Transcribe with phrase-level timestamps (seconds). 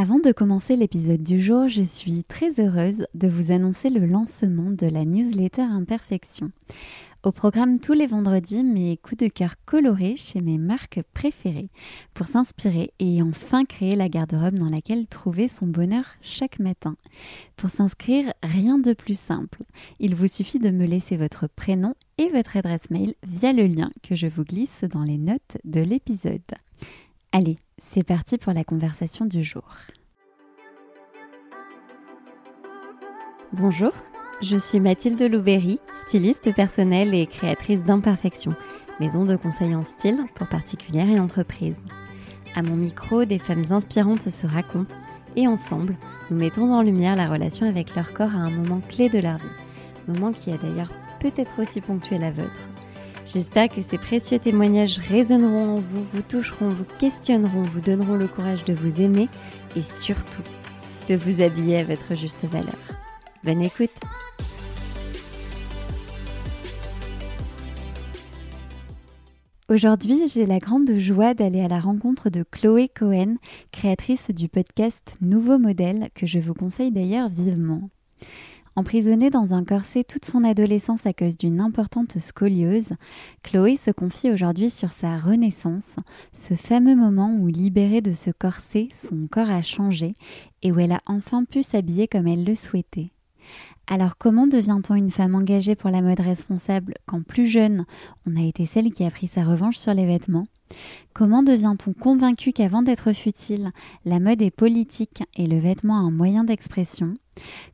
[0.00, 4.70] Avant de commencer l'épisode du jour, je suis très heureuse de vous annoncer le lancement
[4.70, 6.52] de la newsletter Imperfection.
[7.24, 11.68] Au programme tous les vendredis, mes coups de cœur colorés chez mes marques préférées
[12.14, 16.94] pour s'inspirer et enfin créer la garde-robe dans laquelle trouver son bonheur chaque matin.
[17.56, 19.64] Pour s'inscrire, rien de plus simple.
[19.98, 23.90] Il vous suffit de me laisser votre prénom et votre adresse mail via le lien
[24.08, 26.40] que je vous glisse dans les notes de l'épisode.
[27.32, 27.56] Allez,
[27.90, 29.64] c'est parti pour la conversation du jour.
[33.54, 33.92] Bonjour,
[34.42, 38.54] je suis Mathilde Louberry, styliste personnelle et créatrice d'Imperfection,
[39.00, 41.80] maison de conseil en style pour particulières et entreprises.
[42.54, 44.96] À mon micro, des femmes inspirantes se racontent
[45.36, 45.96] et ensemble,
[46.30, 49.38] nous mettons en lumière la relation avec leur corps à un moment clé de leur
[49.38, 49.48] vie,
[50.08, 52.68] moment qui a d'ailleurs peut-être aussi ponctué la vôtre.
[53.30, 58.26] J'espère que ces précieux témoignages résonneront en vous, vous toucheront, vous questionneront, vous donneront le
[58.26, 59.28] courage de vous aimer
[59.76, 60.42] et surtout
[61.10, 62.78] de vous habiller à votre juste valeur.
[63.44, 63.90] Bonne écoute
[69.68, 73.36] Aujourd'hui, j'ai la grande joie d'aller à la rencontre de Chloé Cohen,
[73.72, 77.90] créatrice du podcast Nouveau Modèle, que je vous conseille d'ailleurs vivement.
[78.78, 82.90] Emprisonnée dans un corset toute son adolescence à cause d'une importante scoliose,
[83.42, 85.96] Chloé se confie aujourd'hui sur sa renaissance,
[86.32, 90.14] ce fameux moment où, libérée de ce corset, son corps a changé
[90.62, 93.10] et où elle a enfin pu s'habiller comme elle le souhaitait.
[93.88, 97.84] Alors comment devient-on une femme engagée pour la mode responsable quand plus jeune,
[98.26, 100.46] on a été celle qui a pris sa revanche sur les vêtements?
[101.14, 103.72] Comment devient-on convaincu qu'avant d'être futile,
[104.04, 107.14] la mode est politique et le vêtement un moyen d'expression?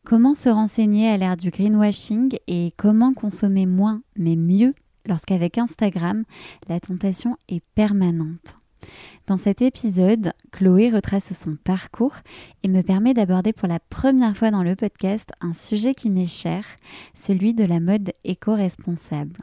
[0.05, 4.75] Comment se renseigner à l'ère du greenwashing et comment consommer moins mais mieux
[5.07, 6.25] lorsqu'avec Instagram,
[6.69, 8.57] la tentation est permanente?
[9.27, 12.17] Dans cet épisode, Chloé retrace son parcours
[12.63, 16.27] et me permet d'aborder pour la première fois dans le podcast un sujet qui m'est
[16.27, 16.65] cher,
[17.15, 19.39] celui de la mode éco-responsable.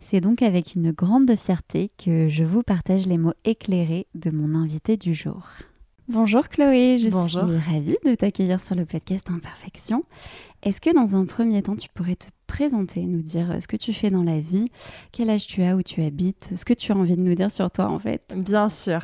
[0.00, 4.54] C'est donc avec une grande fierté que je vous partage les mots éclairés de mon
[4.54, 5.48] invité du jour.
[6.08, 10.02] Bonjour Chloé, je suis ravie de t'accueillir sur le podcast Imperfection.
[10.64, 13.76] Est-ce que dans un premier temps, tu pourrais te présenter, nous dire euh, ce que
[13.76, 14.66] tu fais dans la vie,
[15.12, 17.52] quel âge tu as, où tu habites, ce que tu as envie de nous dire
[17.52, 18.20] sur toi en fait?
[18.36, 19.00] Bien sûr.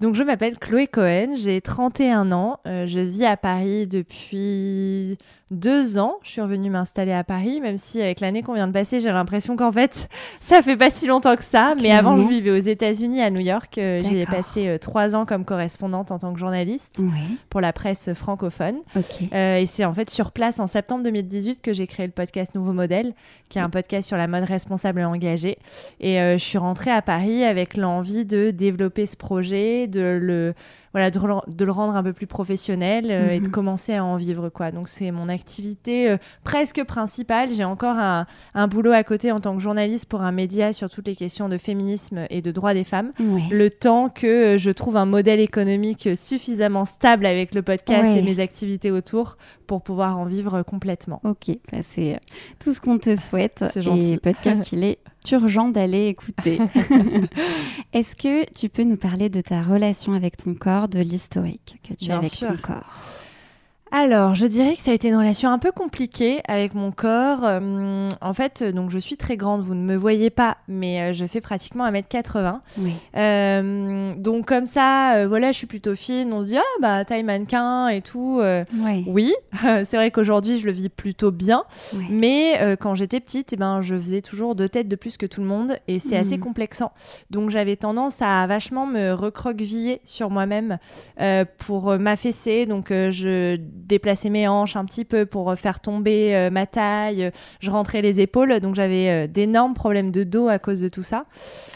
[0.00, 5.18] Donc je m'appelle Chloé Cohen, j'ai 31 ans, euh, je vis à Paris depuis
[5.50, 6.16] deux ans.
[6.22, 9.10] Je suis revenue m'installer à Paris, même si avec l'année qu'on vient de passer, j'ai
[9.10, 10.08] l'impression qu'en fait,
[10.40, 11.74] ça fait pas si longtemps que ça.
[11.80, 13.78] Mais avant, je vivais aux États-Unis, à New York.
[13.78, 17.00] Euh, j'ai passé trois ans comme correspondante en tant que journaliste
[17.48, 18.76] pour la presse francophone.
[19.32, 22.72] et c'est en fait sur place en septembre 2018 que j'ai créé le podcast Nouveau
[22.72, 22.88] Mode
[23.48, 25.58] qui est un podcast sur la mode responsable et engagée.
[26.00, 30.54] Et euh, je suis rentrée à Paris avec l'envie de développer ce projet, de le
[30.92, 33.52] voilà, de, le rendre un peu plus professionnel euh, et de mhm.
[33.52, 34.48] commencer à en vivre.
[34.48, 34.70] quoi.
[34.70, 37.50] Donc c'est mon activité euh, presque principale.
[37.50, 40.88] J'ai encore un, un, boulot à côté en tant que journaliste pour un média sur
[40.90, 43.10] toutes les questions de féminisme et de droits des femmes.
[43.50, 48.40] Le temps que je trouve un modèle économique suffisamment stable avec le podcast et mes
[48.40, 49.36] activités autour
[49.68, 51.20] pour pouvoir en vivre complètement.
[51.24, 52.18] Ok, bah, c'est euh,
[52.58, 53.64] tout ce qu'on te souhaite.
[53.70, 54.14] C'est gentil.
[54.14, 54.98] Et podcast, il est
[55.32, 56.58] urgent d'aller écouter.
[57.92, 61.94] Est-ce que tu peux nous parler de ta relation avec ton corps, de l'historique que
[61.94, 63.02] tu as avec ton corps?
[63.90, 67.40] Alors, je dirais que ça a été une relation un peu compliquée avec mon corps.
[67.44, 71.12] Euh, en fait, donc je suis très grande, vous ne me voyez pas, mais euh,
[71.14, 72.60] je fais pratiquement 1m80.
[72.78, 72.92] Oui.
[73.16, 76.32] Euh, donc comme ça, voilà, je suis plutôt fine.
[76.34, 78.40] On se dit, ah bah taille mannequin et tout.
[78.74, 79.34] Oui, oui.
[79.84, 81.64] c'est vrai qu'aujourd'hui, je le vis plutôt bien.
[82.10, 85.40] Mais quand j'étais petite, eh ben, je faisais toujours deux têtes de plus que tout
[85.40, 86.40] le monde et c'est assez hmm.
[86.40, 86.92] complexant.
[87.30, 90.78] Donc j'avais tendance à vachement me recroqueviller sur moi-même
[91.58, 92.66] pour m'affaisser.
[92.66, 97.30] Donc je déplacer mes hanches un petit peu pour euh, faire tomber euh, ma taille.
[97.60, 101.02] Je rentrais les épaules, donc j'avais euh, d'énormes problèmes de dos à cause de tout
[101.02, 101.24] ça.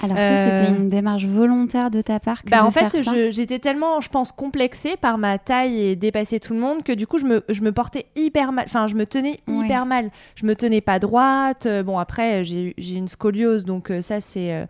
[0.03, 2.97] Alors ça, c'était une démarche volontaire de ta part que bah, En fait,
[3.31, 7.07] j'étais tellement, je pense, complexée par ma taille et dépasser tout le monde que du
[7.07, 8.65] coup, je me, je me portais hyper mal.
[8.67, 10.11] Enfin, je me tenais hyper mal.
[10.35, 11.67] Je me tenais pas droite.
[11.85, 14.67] Bon, après, j'ai une scoliose, donc ça, c'est...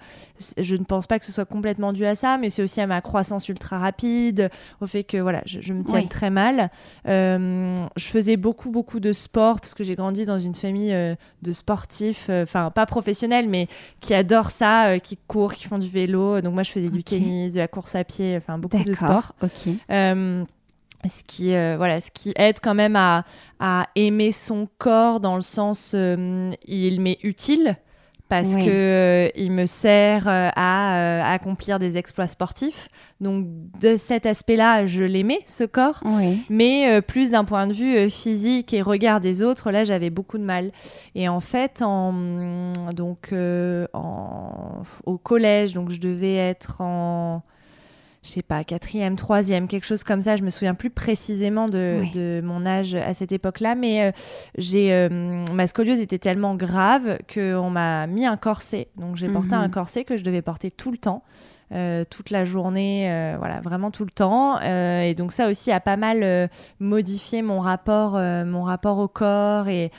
[0.58, 2.86] je ne pense pas que ce soit complètement dû à ça, mais c'est aussi à
[2.86, 6.70] ma croissance ultra rapide, au fait que, voilà, je, me tiens très mal.
[7.08, 7.21] Euh,
[7.96, 11.52] je faisais beaucoup, beaucoup de sport parce que j'ai grandi dans une famille euh, de
[11.52, 13.68] sportifs, euh, enfin, pas professionnels, mais
[14.00, 16.40] qui adorent ça, qui courent, qui font du vélo.
[16.40, 19.34] Donc, moi, je faisais du tennis, de la course à pied, enfin, beaucoup de sport.
[19.42, 19.74] Ok.
[19.88, 23.24] ce qui, voilà, ce qui aide quand même à,
[23.58, 27.76] à aimer son corps dans le sens il m'est utile
[28.32, 28.64] parce Oui.
[28.64, 32.88] que euh, il me sert euh, à euh, accomplir des exploits sportifs.
[33.20, 33.44] Donc
[33.78, 36.00] de cet aspect-là, je l'aimais ce corps.
[36.02, 36.42] Oui.
[36.48, 40.44] Mais plus d'un point de vue physique et regard des autres, là j'avais beaucoup de
[40.44, 40.72] mal.
[41.14, 43.34] Et en fait, en, donc
[43.92, 47.42] en, au collège, donc je devais être en,
[48.22, 50.36] je sais pas, quatrième, troisième, quelque chose comme ça.
[50.36, 54.12] Je me souviens plus précisément de, mon âge à cette époque-là, mais euh,
[54.56, 55.08] j'ai euh,
[55.52, 58.88] ma scoliose était tellement grave qu'on m'a mis un corset.
[58.96, 59.62] Donc j'ai porté Mhm.
[59.62, 61.22] un corset que je devais porter tout le temps.
[61.74, 64.58] euh, toute la journée, euh, voilà, vraiment tout le temps.
[64.62, 66.46] Euh, et donc ça aussi a pas mal euh,
[66.80, 69.90] modifié mon rapport, euh, mon rapport au corps et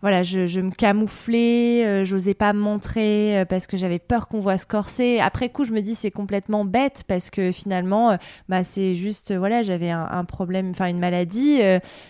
[0.00, 4.28] voilà, je, je me camouflais, euh, j'osais pas me montrer euh, parce que j'avais peur
[4.28, 5.18] qu'on voit ce corset.
[5.20, 8.16] Après coup, je me dis c'est complètement bête parce que finalement, euh,
[8.48, 11.60] bah c'est juste voilà, j'avais un, un problème, enfin une maladie,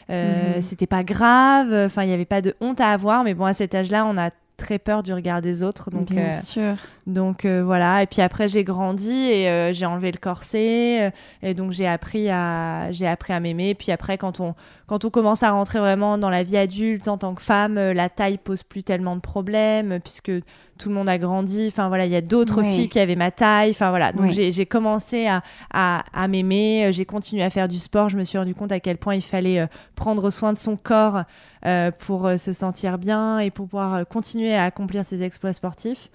[0.09, 0.61] Mhm.
[0.61, 3.53] c'était pas grave, enfin il y avait pas de honte à avoir, mais bon à
[3.53, 6.75] cet âge-là, on a très peur du regard des autres, donc Bien euh, sûr.
[7.07, 11.13] donc euh, voilà, et puis après j'ai grandi et euh, j'ai enlevé le corset
[11.45, 13.75] et donc j'ai appris à j'ai appris à m'aimer.
[13.77, 14.57] Puis après quand on
[14.89, 17.95] quand on commence à rentrer vraiment dans la vie adulte en tant que femme, euh,
[17.95, 20.33] la taille pose plus tellement de problèmes euh, puisque
[20.79, 21.67] tout le monde a grandi.
[21.69, 22.73] Enfin voilà, il y a d'autres Oui.
[22.73, 23.71] filles qui avaient ma taille.
[23.71, 24.51] Enfin voilà, donc Oui.
[24.53, 25.43] j'ai commencé à
[25.73, 26.87] à, à m'aimer.
[26.87, 28.09] Euh, J'ai continué à faire du sport.
[28.09, 31.23] Je me suis rendu compte à quel point il fallait prendre soin de son corps
[31.67, 36.09] euh, pour se sentir bien et pour pouvoir continuer à accomplir ses exploits sportifs.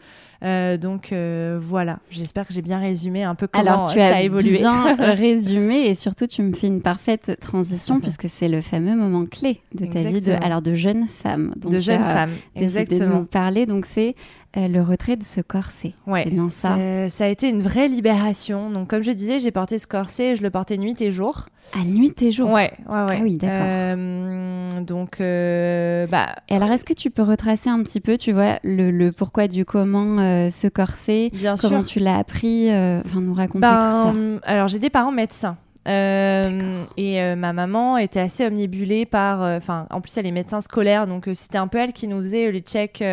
[0.43, 4.07] Euh, donc euh, voilà, j'espère que j'ai bien résumé un peu comment Alors, tu ça
[4.07, 4.57] as a évolué.
[4.57, 9.25] bien résumé et surtout, tu me fais une parfaite transition puisque c'est le fameux moment
[9.25, 11.53] clé de ta vie de, alors, de jeune femme.
[11.55, 13.23] de jeune femme, décidé de nous exactement.
[13.25, 13.65] parler.
[13.65, 14.15] Donc, c'est
[14.55, 15.93] euh, le retrait de ce corset.
[16.05, 16.77] Ouais, bien ça.
[17.09, 18.69] ça a été une vraie libération.
[18.69, 21.45] Donc comme je disais, j'ai porté ce corset, je le portais nuit et jour.
[21.79, 22.49] À nuit et jour.
[22.51, 23.17] Ouais, ouais, ouais.
[23.19, 23.65] Ah oui, d'accord.
[23.67, 28.31] Euh, donc euh, bah Et alors, est-ce que tu peux retracer un petit peu, tu
[28.31, 30.17] vois, le, le pourquoi du comment
[30.49, 31.29] ce corset?
[31.33, 31.93] Bien Comment sûr.
[31.93, 34.11] tu l'as appris Enfin, nous raconter tout ça?
[34.13, 35.57] Ben, alors j'ai des parents médecins.
[35.85, 40.31] Euh, et euh, ma maman était assez omnibulée par, euh, enfin, en plus elle est
[40.31, 43.03] médecin scolaire, donc c'était un peu elle qui nous faisait les checks,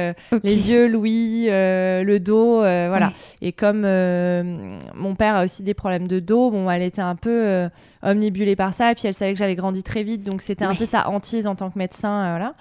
[0.44, 3.12] les yeux, l'ouïe, le dos, voilà.
[3.42, 7.68] Et comme mon père a aussi des problèmes de dos, bon, elle était un peu
[8.02, 10.74] omnibulée par ça, et puis elle savait que j'avais grandi très vite, donc c'était un
[10.74, 12.54] peu sa hantise en tant que médecin, voilà.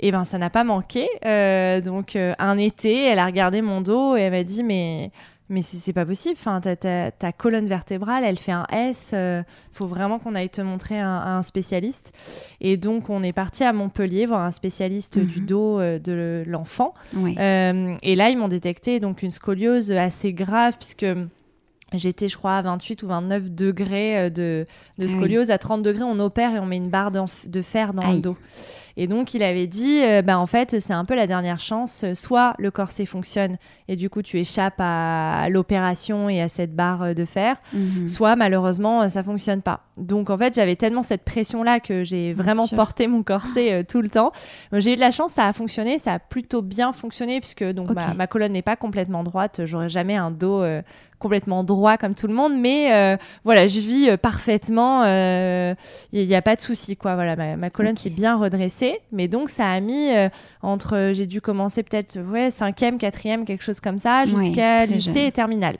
[0.00, 1.08] Et ben ça n'a pas manqué.
[1.84, 5.10] Donc un été, elle a regardé mon dos et elle m'a dit mais
[5.50, 6.36] mais c'est c'est pas possible.
[6.38, 9.12] Enfin, ta, colonne vertébrale, elle fait un S.
[9.14, 9.42] euh,
[9.72, 12.12] faut vraiment qu'on aille te montrer un, un spécialiste.
[12.60, 15.46] Et donc, on est parti à Montpellier voir un spécialiste du Mhm.
[15.46, 16.94] dos euh, de l'enfant.
[17.16, 21.06] Euh, et là, ils m'ont détecté donc une scoliose assez grave puisque
[21.94, 24.66] j'étais, je crois, à 28 ou 29 degrés euh, de,
[24.98, 25.50] de Ah scoliose.
[25.50, 28.16] À 30 degrés, on opère et on met une barre de fer dans Aïe.
[28.16, 28.36] le dos.
[29.00, 32.04] Et donc, il avait dit, euh, bah, en fait, c'est un peu la dernière chance.
[32.14, 33.56] Soit le corset fonctionne
[33.88, 38.08] et du coup, tu échappes à l'opération et à cette barre euh, de fer, Mhm.
[38.08, 39.80] soit malheureusement euh, ça fonctionne pas.
[39.96, 43.82] Donc en fait j'avais tellement cette pression là que j'ai vraiment porté mon corset euh,
[43.88, 44.32] tout le temps.
[44.72, 47.64] Euh, J'ai eu de la chance, ça a fonctionné, ça a plutôt bien fonctionné puisque
[47.64, 50.82] donc ma, ma colonne n'est pas complètement droite, j'aurais jamais un dos euh,
[51.18, 56.34] complètement droit comme tout le monde, mais euh, voilà je vis euh, parfaitement, il n'y
[56.34, 57.14] a, pas de souci quoi.
[57.14, 60.28] Voilà ma, ma colonne s'est bien redressée, mais donc ça a mis euh,
[60.62, 65.26] entre j'ai dû commencer peut-être ouais cinquième, quatrième quelque chose comme ça jusqu'à lycée jeune.
[65.26, 65.76] et terminale.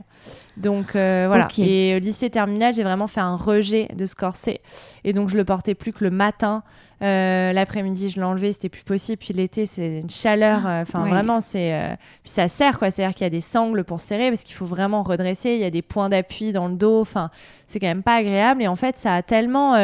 [0.60, 1.44] Donc euh, voilà.
[1.44, 1.58] Ok.
[1.60, 4.60] Et au lycée terminal, j'ai vraiment fait un rejet de ce corset.
[5.04, 6.62] Et donc je le portais plus que le matin.
[7.00, 9.18] Euh, L'après-midi, je enlevé, c'était plus possible.
[9.18, 10.66] Puis l'été, c'est une chaleur.
[10.66, 11.10] euh, Enfin, ouais.
[11.10, 11.72] vraiment, c'est.
[11.72, 11.94] euh,
[12.24, 12.90] Puis ça serre, quoi.
[12.90, 15.50] C'est-à-dire qu'il y a des sangles pour serrer parce qu'il faut vraiment redresser.
[15.50, 17.00] Il y a des points d'appui dans le dos.
[17.00, 17.30] Enfin,
[17.68, 18.62] c'est quand même pas agréable.
[18.62, 19.76] Et en fait, ça a tellement.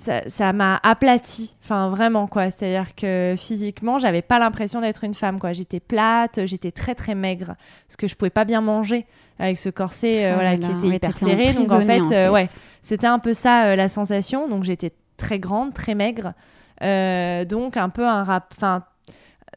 [0.00, 2.50] Ça m'a aplati, enfin vraiment quoi.
[2.50, 5.52] C'est-à-dire que physiquement, j'avais pas l'impression d'être une femme quoi.
[5.52, 7.54] J'étais plate, j'étais très très maigre
[7.86, 9.06] parce que je pouvais pas bien manger
[9.38, 11.52] avec ce corset euh, Oh voilà là qui était ouais, hyper serré.
[11.52, 12.28] Donc en fait, euh, fait.
[12.30, 12.48] ouais,
[12.82, 14.48] c'était un peu ça euh, la sensation.
[14.48, 16.32] Donc j'étais très grande, très maigre,
[16.80, 18.54] donc un peu un rap.
[18.56, 18.84] Enfin,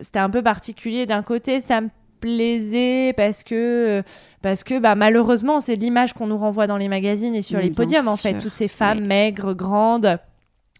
[0.02, 1.06] c'était un peu particulier.
[1.06, 4.02] D'un côté, ça me plaisait parce que
[4.42, 7.66] parce que bah malheureusement c'est l'image qu'on nous renvoie dans les magazines et sur Mais
[7.66, 10.20] les podiums en fait toutes ces femmes maigres grandes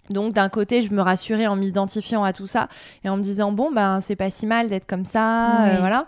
[0.10, 2.68] donc d'un côté, je me rassurais en m'identifiant à tout ça
[3.04, 6.08] et en me disant bon ben c'est pas si mal d'être comme ça, euh, voilà.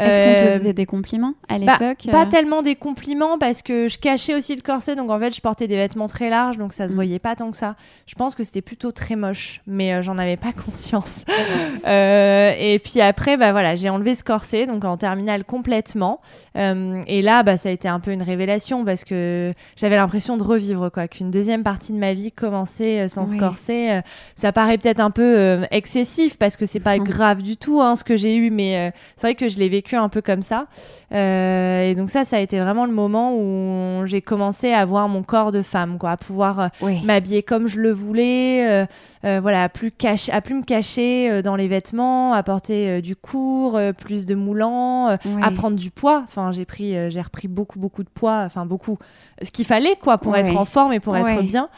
[0.00, 3.88] Est-ce qu'on te faisait des compliments à bah, l'époque Pas tellement des compliments parce que
[3.88, 6.72] je cachais aussi le corset, donc en fait je portais des vêtements très larges, donc
[6.72, 6.94] ça se mm.
[6.94, 7.76] voyait pas tant que ça.
[8.06, 11.24] Je pense que c'était plutôt très moche, mais j'en avais pas conscience.
[11.86, 16.20] et puis après, bah voilà, j'ai enlevé ce corset, donc en terminale complètement.
[16.54, 20.42] et là, bah ça a été un peu une révélation parce que j'avais l'impression de
[20.42, 24.02] revivre quoi, qu'une deuxième partie de ma vie commençait sans ce corset.
[24.34, 28.04] ça paraît peut-être un peu excessif parce que c'est pas grave du tout hein, ce
[28.04, 30.66] que j'ai eu, mais euh, c'est vrai que je l'ai vécu un peu comme ça.
[31.12, 35.08] Euh, et donc ça, ça a été vraiment le moment où j'ai commencé à voir
[35.08, 38.86] mon corps de femme, quoi, à pouvoir euh, m'habiller comme je le voulais,
[39.22, 43.78] voilà, à plus, cacher, à plus me cacher dans les vêtements, à porter du court,
[43.98, 46.22] plus de moulants, à prendre du poids.
[46.24, 48.98] Enfin, j'ai pris, j'ai repris beaucoup, beaucoup de poids, enfin beaucoup,
[49.42, 51.68] ce qu'il fallait, quoi, pour être en forme et pour être bien.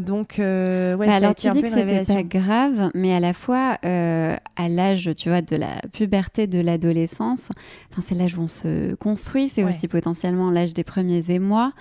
[0.00, 4.36] donc, ouais, bah, alors tu dis que c'était pas grave, mais à la fois euh,
[4.56, 7.48] à l'âge, tu vois, de la puberté, de l'adolescence,
[7.90, 11.72] enfin, c'est l'âge où on se construit, c'est aussi potentiellement l'âge des premiers émois.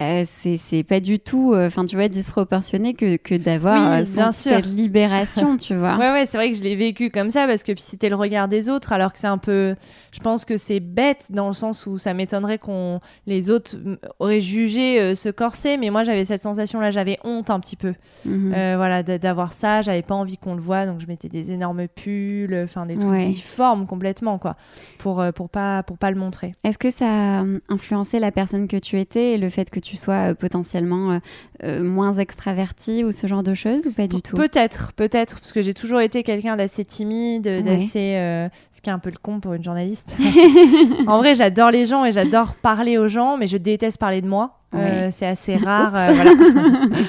[0.00, 3.85] Euh, c'est pas du tout, euh, enfin, tu vois, disproportionné que, que d'avoir
[4.32, 5.96] cette libération, tu vois.
[5.96, 8.16] Ouais, ouais, c'est vrai que je l'ai vécu comme ça parce que puis c'était le
[8.16, 9.74] regard des autres, alors que c'est un peu,
[10.12, 13.76] je pense que c'est bête dans le sens où ça m'étonnerait qu'on les autres
[14.18, 17.94] auraient jugé ce corset, mais moi j'avais cette sensation là, j'avais honte un petit peu,
[18.24, 18.50] mhm.
[18.76, 22.62] voilà, d'avoir ça, j'avais pas envie qu'on le voit, donc je mettais des énormes pulls,
[22.64, 24.56] enfin des trucs difformes complètement, quoi,
[24.98, 26.52] pour, euh, pour, pas, pour pas le montrer.
[26.64, 29.80] Est-ce que ça a euh, influencé la personne que tu étais et le fait que
[29.80, 31.20] tu sois euh, potentiellement
[31.62, 33.75] moins extravertie ou ce genre de choses?
[33.84, 38.48] Ou pas du tout Peut-être, peut-être, parce que j'ai toujours été quelqu'un d'assez timide, d'assez.
[38.72, 40.16] ce qui est un peu le con pour une journaliste.
[41.06, 44.28] en vrai, j'adore les gens et j'adore parler aux gens, mais je déteste parler de
[44.28, 44.52] moi.
[44.74, 45.92] Euh, c'est assez rare.
[45.96, 46.12] Euh,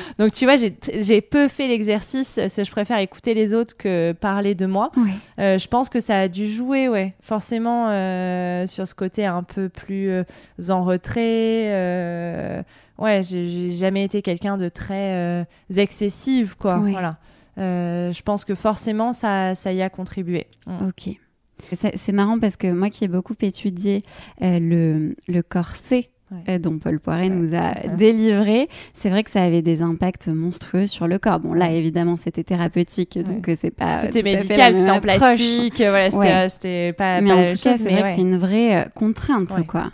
[0.20, 2.40] Donc tu vois, j'ai peu fait l'exercice.
[2.40, 4.92] Je préfère écouter les autres que parler de moi.
[5.40, 7.88] Euh, je pense que ça a dû jouer, ouais, forcément
[8.68, 10.24] sur ce côté un peu plus
[10.70, 12.64] en retrait.
[12.98, 16.78] Ouais, j'ai jamais été quelqu'un de très excessif, quoi.
[16.78, 17.18] Voilà.
[17.58, 20.48] je pense que forcément ça, ça y a contribué.
[20.68, 20.88] Mm.
[20.88, 21.10] Ok.
[21.72, 24.04] C'est marrant parce que moi qui ai beaucoup étudié
[24.40, 26.12] le, le corset
[26.50, 30.86] euh, dont Paul Poiret nous a délivré, c'est vrai que ça avait des impacts monstrueux
[30.86, 31.40] sur le corps.
[31.40, 33.96] Bon, là, évidemment, c'était thérapeutique, donc euh, c'est pas.
[33.98, 37.22] C'était médical, c'était en plastique, voilà, c'était pas.
[37.22, 39.86] Mais en tout cas, c'est vrai que c'est une vraie euh, contrainte, quoi.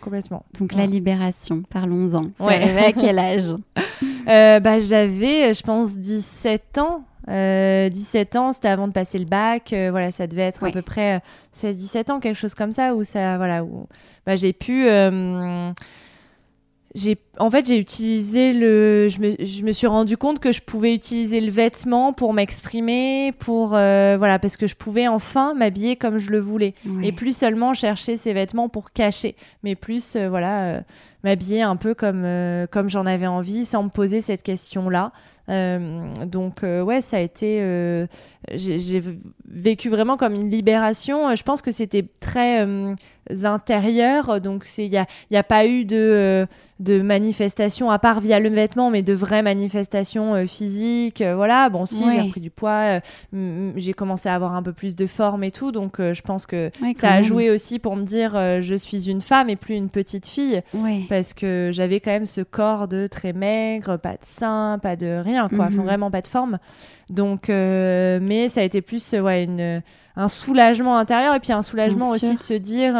[0.00, 0.44] Complètement.
[0.58, 2.30] Donc la libération, parlons-en.
[2.38, 2.78] Ouais.
[2.78, 3.54] à quel âge?
[4.26, 7.04] Bah, J'avais, je pense, 17 ans.
[7.30, 9.72] 17 ans, c'était avant de passer le bac.
[9.72, 11.22] voilà, ça devait être à peu près
[11.56, 13.86] 16-17 ans, quelque chose comme ça, où ça, voilà, où
[14.26, 14.88] bah, j'ai pu
[16.94, 20.60] j'ai en fait j'ai utilisé le je me, je me, suis rendu compte que je
[20.60, 25.96] pouvais utiliser le vêtement pour m'exprimer pour euh, voilà parce que je pouvais enfin m'habiller
[25.96, 26.74] comme je le voulais.
[27.02, 30.80] Et plus seulement chercher ces vêtements pour cacher mais plus euh, voilà euh,
[31.22, 32.26] m'habiller un peu comme
[32.72, 34.90] comme j'en avais envie sans me poser cette question
[35.48, 35.78] là
[36.26, 38.06] donc ouais ça a été
[38.52, 39.02] j'ai
[39.44, 41.34] vécu vraiment comme une libération.
[41.34, 42.66] Je pense que c'était très
[43.44, 44.40] intérieur.
[44.40, 46.46] Donc il n'y a, y a pas eu de
[46.80, 51.20] de manifestations, à part via le vêtement, mais de vraies manifestations euh, physiques.
[51.20, 53.00] Euh, voilà, bon, si, j'ai pris du poids,
[53.34, 55.72] euh, j'ai commencé à avoir un peu plus de forme et tout.
[55.72, 59.50] Donc, je pense que ça a joué aussi pour me dire je suis une femme
[59.50, 60.62] et plus une petite fille.
[61.08, 65.20] Parce que j'avais quand même ce corps de très maigre, pas de sein, pas de
[65.22, 65.70] rien, quoi.
[65.70, 65.84] Mhm.
[65.84, 66.58] vraiment pas de forme.
[67.08, 69.82] Donc, mais ça a été plus ouais, une,
[70.16, 72.94] un soulagement intérieur et puis un soulagement aussi de se dire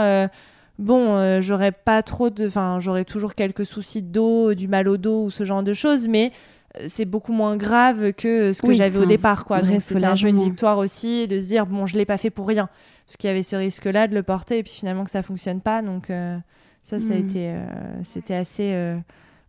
[0.81, 2.47] bon, euh, j'aurais pas trop de.
[2.47, 5.73] Enfin, j'aurais toujours quelques soucis de dos, du mal au dos ou ce genre de
[5.73, 6.33] choses, mais
[6.77, 9.63] euh, c'est beaucoup moins grave que ce que j'avais au départ, quoi.
[9.63, 12.31] Donc, c'était un peu une victoire aussi de se dire, bon, je l'ai pas fait
[12.31, 12.69] pour rien.
[13.07, 15.61] Parce qu'il y avait ce risque-là de le porter et puis finalement que ça fonctionne
[15.61, 15.83] pas.
[15.83, 16.39] Donc, euh,
[16.83, 17.29] ça, ça a hmm.
[17.29, 17.55] été.
[18.03, 18.73] c'était assez.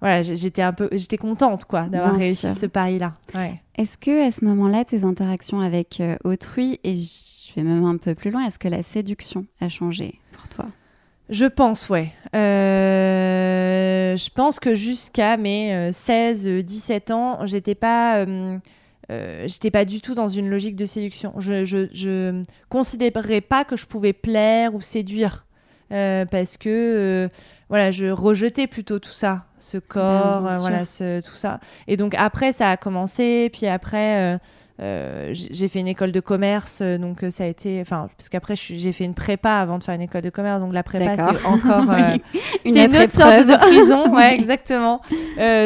[0.01, 3.13] Voilà, j'étais un peu, j'étais contente quoi d'avoir réussi ce pari-là.
[3.75, 8.15] Est-ce que à ce moment-là, tes interactions avec autrui et je vais même un peu
[8.15, 10.65] plus loin, est-ce que la séduction a changé pour toi?
[11.31, 12.11] Je pense, ouais.
[12.35, 18.59] Euh, je pense que jusqu'à mes 16, euh, 17 ans, j'étais pas, euh,
[19.47, 21.33] j'étais pas du tout dans une logique de séduction.
[21.37, 25.45] Je, je, je considérerais pas que je pouvais plaire ou séduire
[25.89, 27.29] parce que
[27.71, 31.61] voilà, je rejetais plutôt tout ça, ce corps, voilà, ce, tout ça.
[31.87, 34.37] Et donc après, ça a commencé, puis après
[34.81, 39.03] j'ai fait une école de commerce, donc ça a été, enfin, parce qu'après j'ai fait
[39.03, 41.83] une prépa avant de faire une école de commerce, donc la prépa c'est encore
[42.65, 45.01] une, une, autre sorte de prison, ouais, exactement.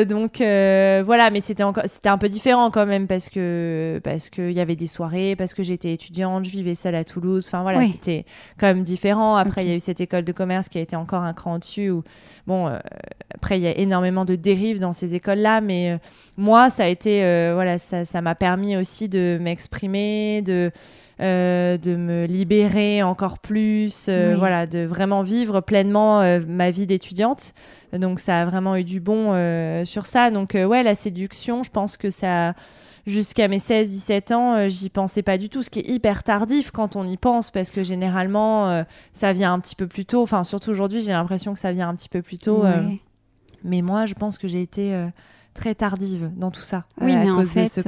[0.07, 4.51] donc voilà, mais c'était encore, c'était un peu différent quand même parce que parce qu'il
[4.51, 7.85] y avait des soirées, parce que j'étais étudiante, je vivais seule à Toulouse, enfin voilà,
[7.85, 8.25] c'était
[8.59, 9.35] quand même différent.
[9.35, 11.55] Après, il y a eu cette école de commerce qui a été encore un cran
[11.55, 11.89] au-dessus.
[11.89, 12.03] Où,
[12.47, 12.79] bon, euh,
[13.33, 15.97] après, il y a énormément de dérives dans ces écoles-là, mais euh,
[16.37, 20.71] moi, ça a été, euh, voilà, ça m'a permis aussi de m'exprimer, de.
[21.19, 27.53] de me libérer encore plus, voilà, de vraiment vivre pleinement ma vie d'étudiante.
[27.93, 29.33] Donc ça a vraiment eu du bon
[29.85, 30.31] sur ça.
[30.31, 32.53] Donc ouais, la séduction, je pense que ça,
[33.05, 36.71] jusqu'à mes 16-17 ans, euh, j'y pensais pas du tout, ce qui est hyper tardif
[36.71, 38.83] quand on y pense, parce que généralement, euh,
[39.13, 40.21] ça vient un petit peu plus tôt.
[40.21, 42.65] Enfin, surtout aujourd'hui, j'ai l'impression que ça vient un petit peu plus tôt.
[42.65, 42.89] Euh.
[43.63, 44.95] mais moi, je pense que j'ai été
[45.55, 46.85] très tardive dans tout ça.
[47.01, 47.79] Oui, à mais cause en fait, de ce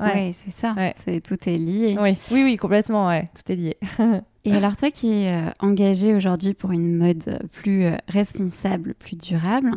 [0.00, 0.32] ouais.
[0.44, 0.76] c'est ça.
[1.04, 1.96] C'est, tout est lié.
[2.00, 3.10] Oui, oui, oui complètement.
[3.34, 3.76] Tout est lié.
[4.46, 9.72] Et alors, toi qui es engagée aujourd'hui pour une mode plus responsable, plus durable,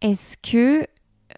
[0.00, 0.86] est-ce que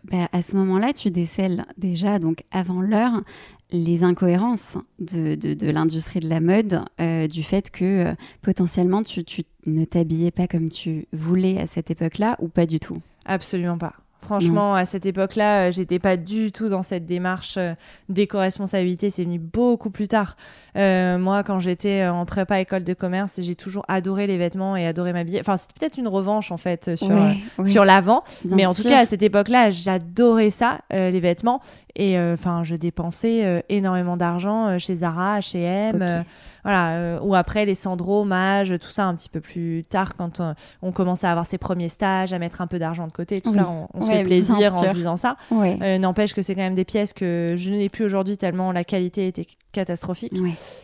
[0.04, 3.22] bah, à ce moment-là, tu décèles déjà, donc avant l'heure,
[3.70, 9.24] les incohérences de, de, l'industrie de la mode, euh, du fait que euh, potentiellement tu,
[9.24, 12.96] tu ne t'habillais pas comme tu voulais à cette époque-là ou pas du tout?
[13.24, 13.94] Absolument pas.
[14.26, 17.74] Franchement, à cette époque-là, euh, j'étais pas du tout dans cette démarche euh,
[18.08, 19.08] d'éco-responsabilité.
[19.08, 20.36] C'est venu beaucoup plus tard.
[20.76, 24.84] Euh, moi, quand j'étais en prépa école de commerce, j'ai toujours adoré les vêtements et
[24.86, 25.38] adoré m'habiller.
[25.40, 27.16] Enfin, c'est peut-être une revanche en fait sur,
[27.64, 28.24] sur l'avant.
[28.44, 31.62] Mais en tout cas, à cette époque-là, j'adorais ça, les vêtements.
[31.94, 36.24] Et enfin, je dépensais énormément d'argent chez Zara, chez M
[36.66, 40.40] voilà, euh, ou après les Sandro, Mage, tout ça un petit peu plus tard quand
[40.40, 43.40] on, on commence à avoir ses premiers stages, à mettre un peu d'argent de côté,
[43.40, 45.36] tout ça, on, se fait plaisir en se disant ça.
[45.52, 48.82] Euh, n'empêche que c'est quand même des pièces que je n'ai plus aujourd'hui tellement la
[48.82, 50.32] qualité était catastrophique.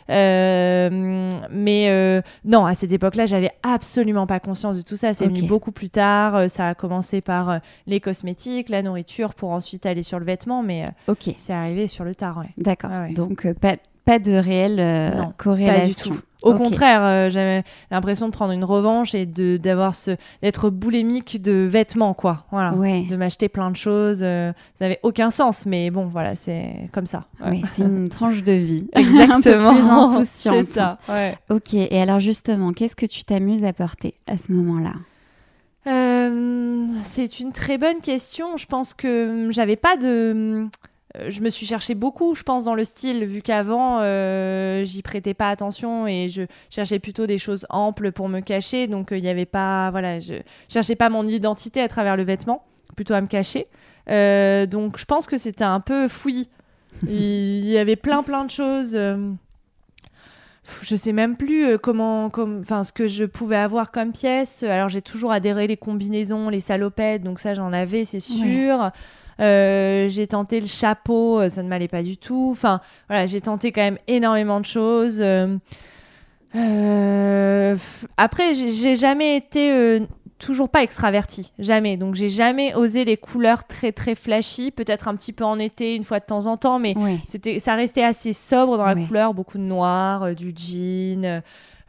[0.09, 5.15] Euh, mais non, à cette époque-là, j'avais absolument pas conscience de tout ça.
[5.15, 6.49] C'est venu beaucoup plus tard.
[6.49, 7.59] ça a commencé par
[7.89, 10.85] les cosmétiques, la nourriture, pour ensuite aller sur le vêtement, mais
[11.37, 12.45] c'est arrivé sur le tard.
[12.57, 12.91] D'accord.
[13.17, 13.75] Donc pas
[14.05, 16.11] pas de réelle euh, corrélation.
[16.11, 16.27] Pas du tout.
[16.43, 21.41] Au contraire, euh, j'avais l'impression de prendre une revanche et de d'avoir ce d'être boulémique
[21.41, 22.47] de vêtements quoi.
[22.51, 22.73] Voilà.
[22.73, 24.23] De m'acheter plein de choses.
[24.23, 27.27] Euh, ça n'avait aucun sens, mais bon, voilà, c'est comme ça.
[27.47, 28.89] Oui, c'est une tranche de vie.
[28.93, 29.69] Exactement.
[29.71, 30.57] Un peu plus insouciante.
[30.65, 30.99] c'est ça.
[31.09, 31.37] Ouais.
[31.49, 31.75] Ok.
[31.75, 34.95] Et alors justement, qu'est-ce que tu t'amuses à porter à ce moment-là?
[37.03, 38.57] C'est une très bonne question.
[38.57, 40.69] Je pense que hum, j'avais pas de hum, euh,
[41.29, 45.35] je me suis cherché beaucoup, je pense, dans le style, vu qu'avant, euh, j'y prêtais
[45.35, 48.87] pas attention et je cherchais plutôt des choses amples pour me cacher.
[48.87, 50.35] Donc, euh, il n'y avait pas, voilà, je
[50.69, 52.65] cherchais pas mon identité à travers le vêtement,
[52.97, 53.67] plutôt à me cacher.
[54.69, 56.49] donc, je pense que c'était un peu fouillis.
[57.07, 58.99] il y avait plein, plein de choses.
[60.83, 64.63] je sais même plus comment, enfin, ce que je pouvais avoir comme pièce.
[64.63, 68.91] Alors, j'ai toujours adhéré les combinaisons, les salopettes, donc ça, j'en avais, c'est sûr.
[69.43, 72.51] Euh, j'ai tenté le chapeau, euh, ça ne m'allait pas du tout.
[72.53, 75.21] Enfin, voilà, j'ai tenté quand même énormément de choses.
[75.21, 75.57] Euh,
[78.17, 80.01] après, j'ai jamais été
[80.39, 81.97] toujours pas extraverti, jamais.
[81.97, 85.95] Donc j'ai jamais osé les couleurs très très flashy, peut-être un petit peu en été
[85.95, 86.95] une fois de temps en temps, mais
[87.27, 91.43] c'était ça restait assez sobre dans la couleur, beaucoup de noir, du jean,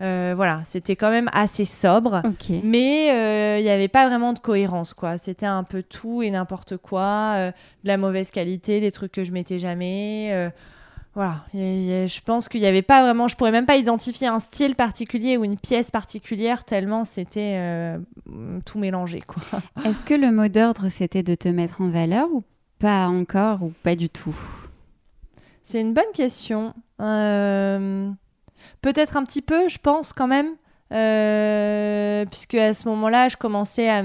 [0.04, 2.22] euh, voilà, c'était quand même assez sobre,
[2.64, 5.18] mais euh, il n'y avait pas vraiment de cohérence, quoi.
[5.18, 7.52] C'était un peu tout et n'importe quoi, euh,
[7.84, 10.52] de la mauvaise qualité, des trucs que je mettais jamais.
[11.16, 14.76] voilà, je pense qu'il n'y avait pas vraiment, je pourrais même pas identifier un style
[14.76, 17.98] particulier ou une pièce particulière tellement c'était
[18.66, 19.62] tout mélangé, quoi.
[19.86, 22.44] Est-ce que le mot d'ordre c'était de te mettre en valeur ou
[22.80, 24.36] pas encore ou pas du tout?
[25.62, 26.74] C'est une bonne question.
[28.84, 30.56] Peut-être un petit peu, je pense quand même.
[30.92, 34.04] Euh, puisque à ce moment-là, je commençais à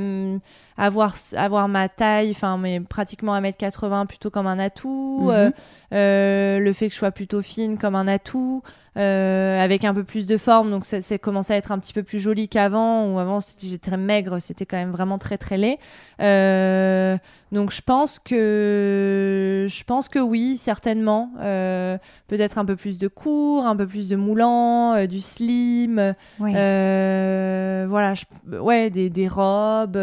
[0.79, 5.25] avoir, avoir ma taille, enfin, mais pratiquement 1m80 plutôt comme un atout.
[5.25, 5.31] Mhm.
[5.31, 5.51] Euh,
[5.93, 8.63] euh, le fait que je sois plutôt fine comme un atout.
[8.99, 10.71] Euh, avec un peu plus de forme.
[10.71, 13.07] Donc, c'est commencé à être un petit peu plus joli qu'avant.
[13.07, 15.79] Ou avant, j'étais très maigre, c'était quand même vraiment très très laid.
[16.21, 17.17] Euh,
[17.53, 21.31] donc, je pense que je pense que oui, certainement.
[21.41, 26.15] Euh, peut-être un peu plus de court, un peu plus de moulant, du slim.
[26.39, 28.15] voilà,
[28.61, 29.99] ouais, des, des robes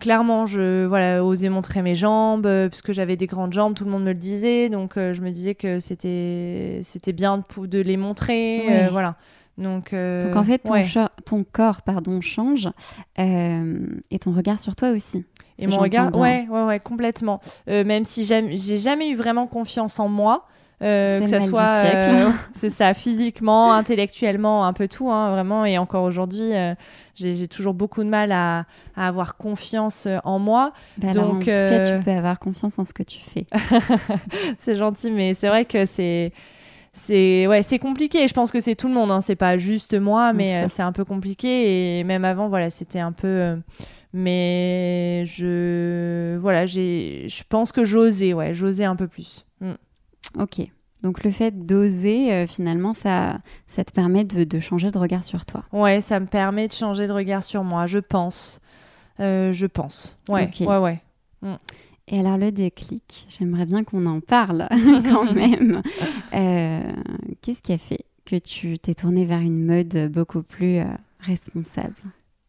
[0.00, 3.90] clairement, je voilà, osais montrer mes jambes, euh, puisque j'avais des grandes jambes, tout le
[3.90, 7.78] monde me le disait, donc euh, je me disais que c'était c'était bien de, de,
[7.78, 9.16] les montrer, euh, voilà.
[9.56, 10.80] Donc, donc, en fait, ton,
[11.24, 12.68] ton corps pardon, change
[13.16, 15.24] et ton regard sur toi aussi.
[15.58, 17.40] Et mon regard, ouais, ouais, ouais, complètement.
[17.66, 20.44] même si j'ai jamais eu vraiment confiance en moi.
[20.80, 25.64] Euh, que ça soit, euh, c'est ça, physiquement, intellectuellement, un peu tout, hein, vraiment.
[25.64, 26.74] Et encore aujourd'hui, euh,
[27.16, 28.64] j'ai toujours beaucoup de mal à,
[28.96, 30.72] avoir confiance en moi.
[30.96, 33.46] Bah Donc, en tout cas, tu peux avoir confiance en ce que tu fais.
[34.58, 36.32] c'est gentil, mais c'est vrai que c'est
[36.94, 39.20] c'est ouais c'est compliqué je pense que c'est tout le monde hein.
[39.20, 43.12] c'est pas juste moi mais c'est un peu compliqué et même avant voilà c'était un
[43.12, 43.56] peu
[44.12, 49.74] mais je voilà j'ai je pense que j'osais ouais j'osais un peu plus mm.
[50.36, 50.60] Ok.
[51.02, 55.46] Donc le fait d'oser, euh, finalement, ça, ça te permet de, changer de regard sur
[55.46, 55.62] toi.
[55.72, 58.60] Ouais, ça me permet de changer de regard sur moi, je pense.
[59.20, 60.16] Euh, je pense.
[60.28, 61.02] Ouais, ouais, ouais.
[61.42, 61.54] Mm.
[62.08, 64.66] Et alors le déclic, j'aimerais bien qu'on en parle
[65.08, 65.82] quand même.
[66.34, 66.92] Euh,
[67.42, 70.80] qu'est-ce qui a fait que tu t'es tournée vers une mode beaucoup plus
[71.20, 71.94] responsable?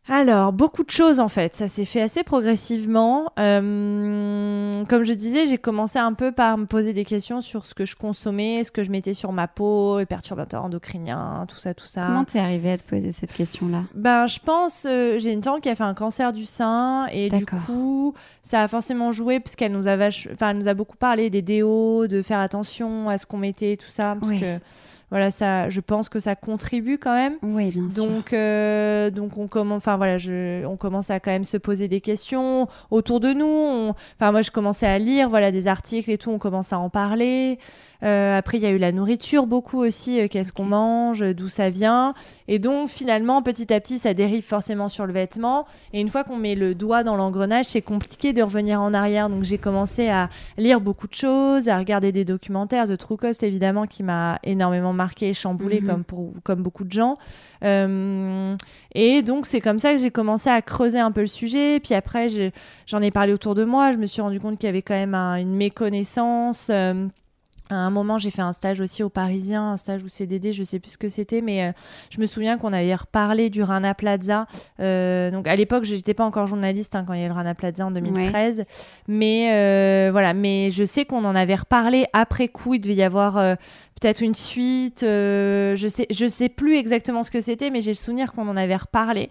[0.09, 1.55] Alors, beaucoup de choses en fait.
[1.55, 3.31] Ça s'est fait assez progressivement.
[3.37, 7.75] Euh, comme je disais, j'ai commencé un peu par me poser des questions sur ce
[7.75, 11.75] que je consommais, ce que je mettais sur ma peau, les perturbateurs endocriniens, tout ça,
[11.75, 12.07] tout ça.
[12.07, 13.83] Comment t'es arrivée à te poser cette question-là?
[13.93, 17.29] Ben, je pense, euh, j'ai une tante qui a fait un cancer du sein et
[17.29, 19.95] du coup, ça a forcément joué parce qu'elle nous a,
[20.33, 23.89] enfin, nous a beaucoup parlé des déos, de faire attention à ce qu'on mettait, tout
[23.89, 24.59] ça, parce que
[25.11, 27.37] voilà, ça, je pense que ça contribue quand même.
[27.41, 28.05] Oui, bien sûr.
[28.05, 31.87] Donc, euh, donc on commence, enfin voilà, je, on commence à quand même se poser
[31.87, 33.93] des questions autour de nous.
[34.19, 36.29] Enfin, moi, je commençais à lire, voilà, des articles et tout.
[36.29, 37.59] On commence à en parler.
[38.01, 40.21] Euh, après, il y a eu la nourriture beaucoup aussi.
[40.21, 42.13] Euh, qu'est-ce qu'on mange, d'où ça vient.
[42.47, 45.65] Et donc, finalement, petit à petit, ça dérive forcément sur le vêtement.
[45.91, 49.29] Et une fois qu'on met le doigt dans l'engrenage, c'est compliqué de revenir en arrière.
[49.29, 52.87] Donc, j'ai commencé à lire beaucoup de choses, à regarder des documentaires.
[52.87, 55.87] The True Cost, évidemment, qui m'a énormément marqué et chamboulé, mhm.
[55.87, 57.17] comme, pour, comme beaucoup de gens.
[57.65, 58.55] Euh,
[58.95, 61.81] et donc, c'est comme ça que j'ai commencé à creuser un peu le sujet.
[61.81, 62.27] Puis après,
[62.85, 63.91] j'en ai, parlé autour de moi.
[63.91, 66.71] Je me suis rendu compte qu'il y avait quand même une méconnaissance.
[67.71, 70.63] À un moment, j'ai fait un stage aussi au Parisien, un stage ou CDD, je
[70.63, 71.71] sais plus ce que c'était, mais euh,
[72.09, 74.47] je me souviens qu'on avait reparlé du Rana Plaza.
[74.79, 77.29] Euh, donc à l'époque, je n'étais pas encore journaliste hein, quand il y a eu
[77.29, 78.65] le Rana Plaza en 2013,
[79.07, 80.33] mais euh, voilà.
[80.33, 82.73] Mais je sais qu'on en avait reparlé après coup.
[82.73, 83.35] Il devait y avoir
[84.01, 85.01] peut-être une suite.
[85.01, 88.57] je sais, je sais plus exactement ce que c'était, mais j'ai le souvenir qu'on en
[88.57, 89.29] avait reparlé.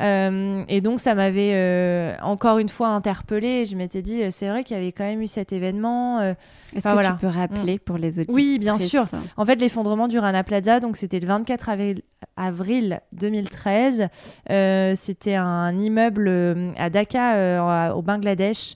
[0.00, 3.66] Euh, et donc, ça m'avait euh, encore une fois interpellée.
[3.66, 6.20] Je m'étais dit, c'est vrai qu'il y avait quand même eu cet événement.
[6.20, 6.34] Euh,
[6.74, 7.80] Est-ce que tu peux rappeler mm.
[7.80, 9.06] pour les autres Oui, bien sûr.
[9.36, 12.02] En fait, l'effondrement du Rana Plaza, donc c'était le 24 avril,
[12.36, 14.08] avril 2013.
[14.96, 18.74] c'était un immeuble à Dhaka, au Bangladesh.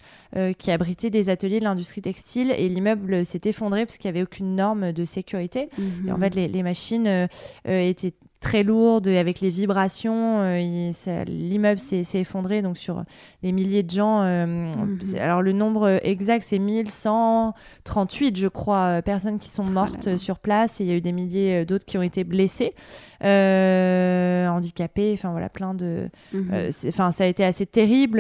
[0.58, 4.24] qui abritait des ateliers de l'industrie textile et l'immeuble s'est effondré parce qu'il n'y avait
[4.24, 5.68] aucune norme de sécurité.
[6.06, 6.20] Et en mhm.
[6.20, 7.28] fait, les, les machines
[7.64, 10.42] étaient très lourde avec les vibrations.
[10.42, 10.92] Euh,
[11.26, 13.02] l'immeuble s'est effondré donc sur
[13.42, 14.20] des milliers de gens.
[14.22, 14.98] Euh, mhm.
[15.18, 20.38] Alors le nombre exact c'est 1138 je crois euh, personnes qui sont oh mortes sur
[20.38, 22.74] place et il y a eu des milliers d'autres qui ont été blessés,
[23.22, 25.12] handicapés.
[25.14, 26.11] Enfin voilà plein de.
[26.35, 26.68] Mhm.
[26.88, 28.18] Enfin ça a été assez terrible.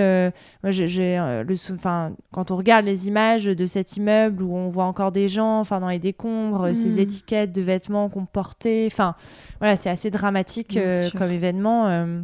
[0.62, 4.84] moi j'ai le enfin quand on regarde les images de cet immeuble où on voit
[4.84, 6.98] encore des gens enfin dans les décombres, ces mhm.
[7.00, 8.88] étiquettes de vêtements qu'on portait.
[8.90, 9.16] Enfin
[9.60, 11.88] voilà c'est assez dramatique euh, comme événement.
[11.88, 12.22] Euh.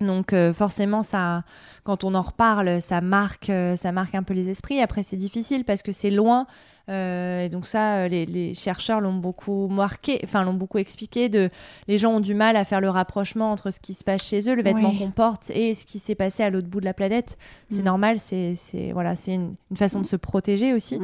[0.00, 1.44] donc euh, forcément, ça,
[1.84, 4.80] quand on en reparle, ça marque, ça marque un peu les esprits.
[4.80, 6.46] Après, c'est difficile parce que c'est loin.
[6.88, 11.28] Euh, et donc ça, euh, les, chercheurs l'ont beaucoup marqué, enfin l'ont beaucoup expliqué.
[11.28, 11.50] De,
[11.88, 14.48] les gens ont du mal à faire le rapprochement entre ce qui se passe chez
[14.48, 16.94] eux, le vêtement qu'on porte, et ce qui s'est passé à l'autre bout de la
[16.94, 17.38] planète.
[17.70, 17.84] C'est mm.
[17.84, 18.54] normal, c'est
[18.92, 20.98] voilà, c'est une, façon de se protéger aussi.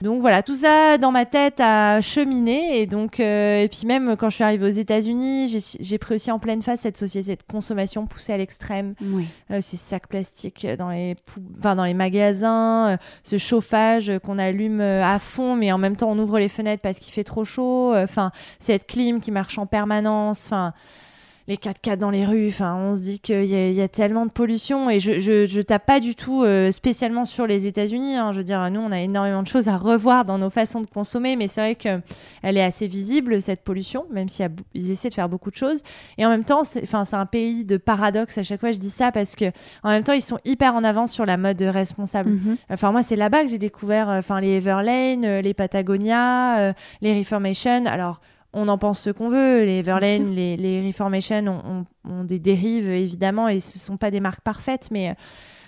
[0.00, 4.16] Donc voilà, tout ça dans ma tête a cheminé, et donc euh, et puis même
[4.16, 7.42] quand je suis arrivée aux États-Unis, j'ai pris aussi en pleine face cette société de
[7.42, 8.94] consommation poussée à l'extrême.
[9.60, 11.16] ces sacs plastiques dans les,
[11.58, 16.18] enfin, dans les magasins, ce chauffage qu'on allume à fond, mais en même temps on
[16.18, 17.94] ouvre les fenêtres parce qu'il fait trop chaud.
[17.96, 20.46] Enfin, cette clim qui marche en permanence.
[20.46, 20.72] Enfin,
[21.46, 22.48] les 4x4 dans les rues.
[22.48, 25.60] Enfin, on se dit qu'il y, y, a tellement de pollution et je, je, je
[25.60, 28.16] tape pas du tout euh, spécialement sur les États-Unis.
[28.16, 28.32] Hein.
[28.32, 30.86] Je veux dire, nous, on a énormément de choses à revoir dans nos façons de
[30.86, 35.28] consommer, mais c'est vrai qu'elle est assez visible, cette pollution, même s'ils essaient de faire
[35.28, 35.82] beaucoup de choses.
[36.16, 38.38] Et en même temps, c'est un pays de paradoxe.
[38.38, 39.46] À chaque fois, je dis ça parce que
[39.82, 42.30] en même temps, ils sont hyper en avance sur la mode responsable.
[42.30, 42.56] Mm-hmm.
[42.70, 47.18] Enfin, moi, c'est là-bas que j'ai découvert euh, enfin, les Everlane, euh, les Patagonia, les
[47.18, 47.84] Reformation.
[47.86, 48.20] Alors,
[48.54, 49.64] on en pense ce qu'on veut.
[49.64, 54.20] Les Everlane, les, les, Reformation ont, des dérives, évidemment, et ce ne sont pas des
[54.20, 55.14] marques parfaites, mais euh,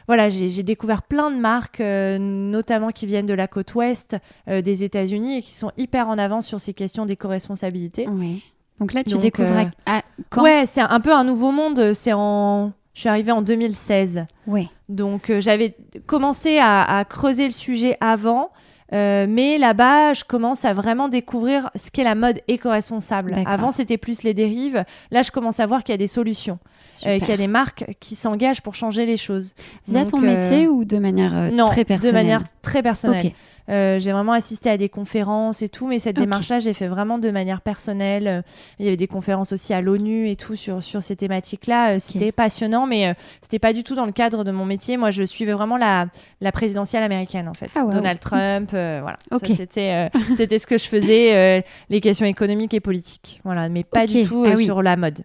[0.07, 4.17] voilà, j'ai découvert plein de marques, euh, notamment qui viennent de la côte ouest
[4.49, 8.07] euh, des États-Unis et qui sont hyper en avance sur ces questions d'éco-responsabilité.
[8.09, 8.43] Oui.
[8.79, 9.71] Donc là, tu découvres
[10.31, 11.95] quand Ouais, c'est un peu un nouveau monde.
[11.95, 12.73] C'est en...
[12.93, 14.27] Je suis arrivée en 2016.
[14.47, 14.69] Oui.
[14.89, 15.75] Donc j'avais
[16.07, 18.51] commencé à, à, creuser le sujet avant.
[18.93, 23.35] Euh, mais là-bas, je commence à vraiment découvrir ce qu'est la mode éco-responsable.
[23.47, 24.85] Avant, c'était plus les dérives.
[25.11, 26.59] Là, je commence à voir qu'il y a des solutions,
[27.07, 29.55] euh, qu'il y a des marques qui s'engagent pour changer les choses.
[29.89, 33.33] Via ton métier ou de manière très personnelle de manière très personnelle.
[33.69, 37.19] Euh, j'ai vraiment assisté à des conférences et tout, mais cette démarche-là, j'ai fait vraiment
[37.19, 38.29] de manière personnelle.
[38.29, 38.43] Euh,
[38.79, 41.95] il y avait des conférences aussi à l'ONU et tout sur, sur ces thématiques-là.
[41.95, 44.97] Euh, c'était passionnant, mais c'était pas du tout dans le cadre de mon métier.
[44.97, 46.07] Moi, je suivais vraiment la,
[46.41, 47.71] la présidentielle américaine, en fait.
[47.75, 49.17] Ah Donald Trump, voilà.
[49.43, 53.41] C'était c'était ce que je faisais, les questions économiques et politiques.
[53.45, 55.23] Voilà, mais pas du tout ah sur la mode.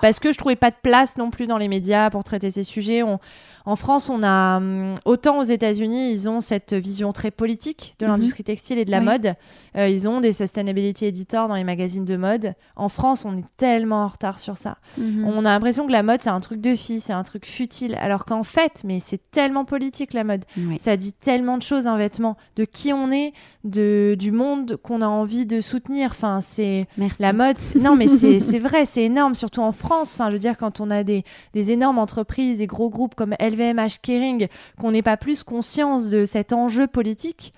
[0.00, 2.62] Parce que je trouvais pas de place non plus dans les médias pour traiter ces
[2.62, 3.02] sujets.
[3.02, 3.18] On,
[3.66, 8.04] en France, on a hum, autant aux États-Unis, ils ont cette vision très politique de
[8.04, 8.12] mhm.
[8.12, 9.34] l'industrie textile et de la mode.
[9.76, 12.54] Euh, ils ont des sustainability editors dans les magazines de mode.
[12.76, 14.76] En France, on est tellement en retard sur ça.
[14.98, 15.24] Mhm.
[15.26, 17.96] On a l'impression que la mode c'est un truc de fille, c'est un truc futile,
[18.00, 20.44] alors qu'en fait, mais c'est tellement politique la mode.
[20.78, 23.32] Ça dit tellement de choses un vêtement, de qui on est,
[23.64, 26.10] de du monde qu'on a envie de soutenir.
[26.10, 26.86] Enfin, c'est
[27.18, 27.56] la mode.
[27.80, 30.14] Non, mais c'est vrai, c'est énorme, surtout en France.
[30.14, 33.34] Enfin, je veux dire, quand on a des, des énormes entreprises, des gros groupes comme
[33.40, 34.48] LVMH Kering
[34.80, 37.52] qu'on n'ait pas plus conscience de cet enjeu politique,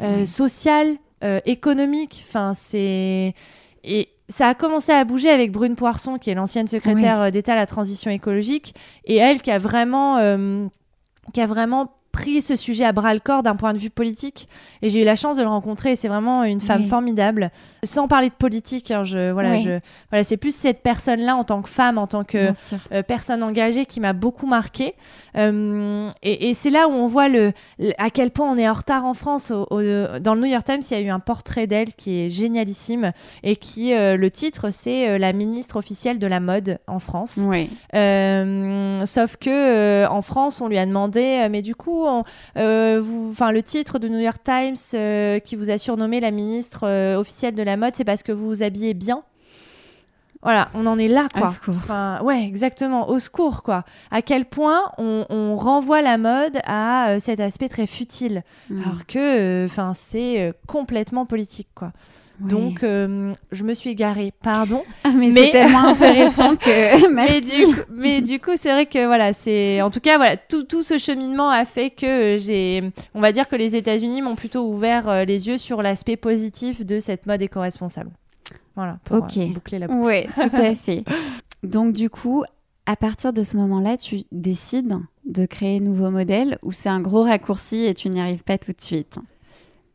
[0.00, 2.24] euh, social, euh, économique.
[2.28, 3.34] Enfin, c'est
[3.84, 7.54] et ça a commencé à bouger avec Brune Poisson, qui est l'ancienne secrétaire euh, d'État
[7.54, 10.18] à la transition écologique, et elle qui a vraiment,
[11.32, 14.48] qui a vraiment pris ce sujet à bras le corps d'un point de vue politique.
[14.82, 17.50] Et j'ai eu la chance de le rencontrer c'est vraiment une femme formidable.
[17.84, 19.78] Sans parler de politique hein, je voilà je
[20.10, 22.50] voilà c'est plus cette personne là en tant que femme en tant que
[22.92, 24.94] euh, personne engagée qui m'a beaucoup marqué
[25.36, 27.52] euh, et, et c'est là où on voit le,
[27.98, 29.52] à quel point on est en retard en France.
[29.52, 33.12] Dans le New York Times il y a eu un portrait d'elle qui est génialissime
[33.44, 37.38] et qui euh, le titre c'est la ministre officielle de la mode en France.
[37.46, 37.70] Oui.
[39.06, 42.07] sauf que en France on lui a demandé mais du coup
[42.56, 46.80] euh, enfin, le titre de New York Times euh, qui vous a surnommé la ministre
[46.84, 49.22] euh, officielle de la mode, c'est parce que vous vous habillez bien.
[50.42, 51.50] Voilà, on en est là, quoi.
[51.66, 53.84] Enfin, ouais, exactement, au secours, quoi.
[54.12, 58.82] À quel point on, renvoie la mode à cet aspect très futile, mm.
[58.82, 61.92] alors que, enfin, c'est complètement politique, quoi.
[62.40, 64.84] Donc, euh, je me suis égarée, pardon.
[65.04, 67.12] Ah, mais, c'est tellement intéressant que.
[67.90, 69.80] mais, du coup, c'est vrai que voilà, c'est.
[69.80, 72.90] En tout cas, voilà, tout, tout, ce cheminement a fait que j'ai.
[73.14, 76.84] On va dire que les États-Unis m'ont plutôt ouvert euh, les yeux sur l'aspect positif
[76.84, 78.10] de cette mode éco-responsable.
[78.76, 79.36] Voilà, pour Ok.
[79.36, 80.00] Euh, boucler la boucle.
[80.00, 81.04] Oui, tout à fait.
[81.62, 82.44] Donc, du coup,
[82.86, 84.96] à partir de ce moment-là, tu décides
[85.26, 88.58] de créer un nouveau modèle ou c'est un gros raccourci et tu n'y arrives pas
[88.58, 89.18] tout de suite?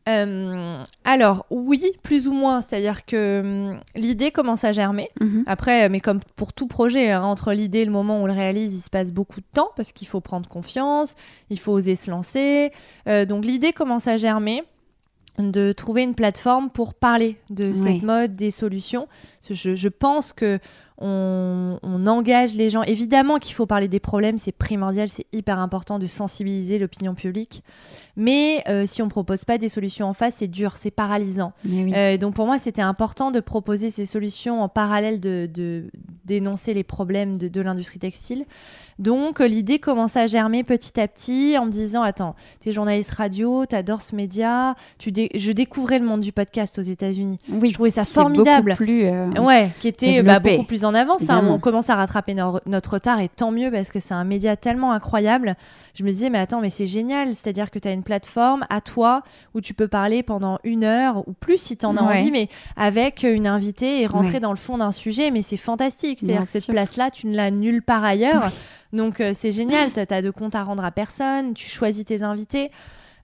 [0.06, 5.08] Euh, alors oui, plus ou moins, c'est-à-dire que hum, l'idée commence à germer.
[5.20, 5.44] Mhm.
[5.46, 8.32] Après, mais comme pour tout projet, hein, entre l'idée et le moment où on le
[8.32, 11.14] réalise, il se passe beaucoup de temps parce qu'il faut prendre confiance,
[11.50, 12.70] il faut oser se lancer.
[13.08, 14.62] Euh, donc l'idée commence à germer
[15.38, 19.08] de trouver une plateforme pour parler de cette mode, des solutions.
[19.50, 20.60] Je, je pense que
[20.98, 22.82] on, engage les gens.
[22.82, 27.64] Évidemment qu'il faut parler des problèmes, c'est primordial, c'est hyper important de sensibiliser l'opinion publique.
[28.16, 31.52] Mais euh, si on propose pas des solutions en face, c'est dur, c'est paralysant.
[31.66, 35.88] Euh, donc pour moi, c'était important de proposer ces solutions en parallèle de,
[36.24, 38.44] dénoncer les problèmes de, l'industrie textile.
[38.98, 43.12] Donc l'idée commence à germer petit à petit en me disant attends, tu es journaliste
[43.12, 47.38] radio, tu adores ce média, tu je découvrais le monde du podcast aux États-Unis.
[47.48, 48.74] Oui, je trouvais ça formidable.
[48.76, 51.28] Plus, euh, ouais, qui était bah, beaucoup plus en avance.
[51.30, 51.44] Hein.
[51.48, 54.92] on commence à rattraper notre retard et tant mieux parce que c'est un média tellement
[54.92, 55.56] incroyable.
[55.94, 58.80] Je me disais mais attends, mais c'est génial, c'est-à-dire que tu as une plateforme à
[58.80, 59.22] toi
[59.54, 62.48] où tu peux parler pendant une heure ou plus si tu en as envie, mais
[62.76, 65.30] avec une invitée et rentrer dans le fond d'un sujet.
[65.30, 66.20] Mais c'est fantastique.
[66.20, 68.52] C'est-à-dire que cette place-là, tu ne l'as nulle part ailleurs.
[68.94, 69.92] Donc euh, c'est génial.
[69.92, 71.52] Tu as de compte à rendre à personne.
[71.54, 72.70] Tu choisis tes invités.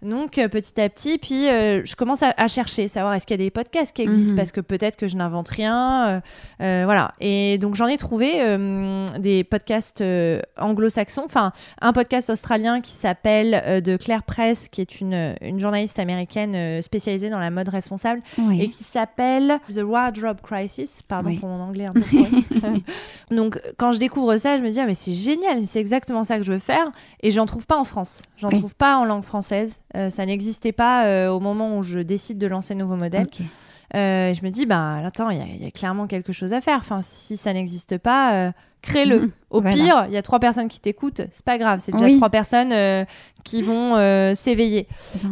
[0.03, 3.43] Donc euh, petit à petit, puis euh, je commence à, chercher, savoir est-ce qu'il y
[3.43, 4.37] a des podcasts qui existent, mhm.
[4.37, 6.23] parce que peut-être que je n'invente rien.
[6.63, 7.15] Euh, voilà.
[7.21, 8.41] Et donc j'en ai trouvé
[9.19, 10.03] des podcasts
[10.59, 15.99] anglo-saxons, enfin un podcast australien qui s'appelle de Claire Press, qui est une, une journaliste
[15.99, 18.23] américaine spécialisée dans la mode responsable,
[18.59, 21.03] et qui s'appelle The Wardrobe Crisis.
[21.03, 22.01] Pardon pour mon anglais un peu.
[23.35, 26.39] donc quand je découvre ça, je me dis ah, mais c'est génial, c'est exactement ça
[26.39, 26.91] que je veux faire,
[27.23, 29.83] et j'en trouve pas en France, j'en trouve pas en langue française.
[29.97, 33.27] Euh, ça n'existait pas euh, au moment où je décide de lancer nouveau modèle.
[33.97, 36.79] Euh, je me dis, bah, attends, il y, a clairement quelque chose à faire.
[36.79, 39.21] Enfin, si ça n'existe pas, crée-le.
[39.21, 39.31] Mhm.
[39.51, 42.31] Au pire, il y a trois personnes qui t'écoutent, c'est pas grave, c'est déjà trois
[42.31, 42.73] personnes
[43.43, 43.97] qui vont
[44.37, 44.87] s'éveiller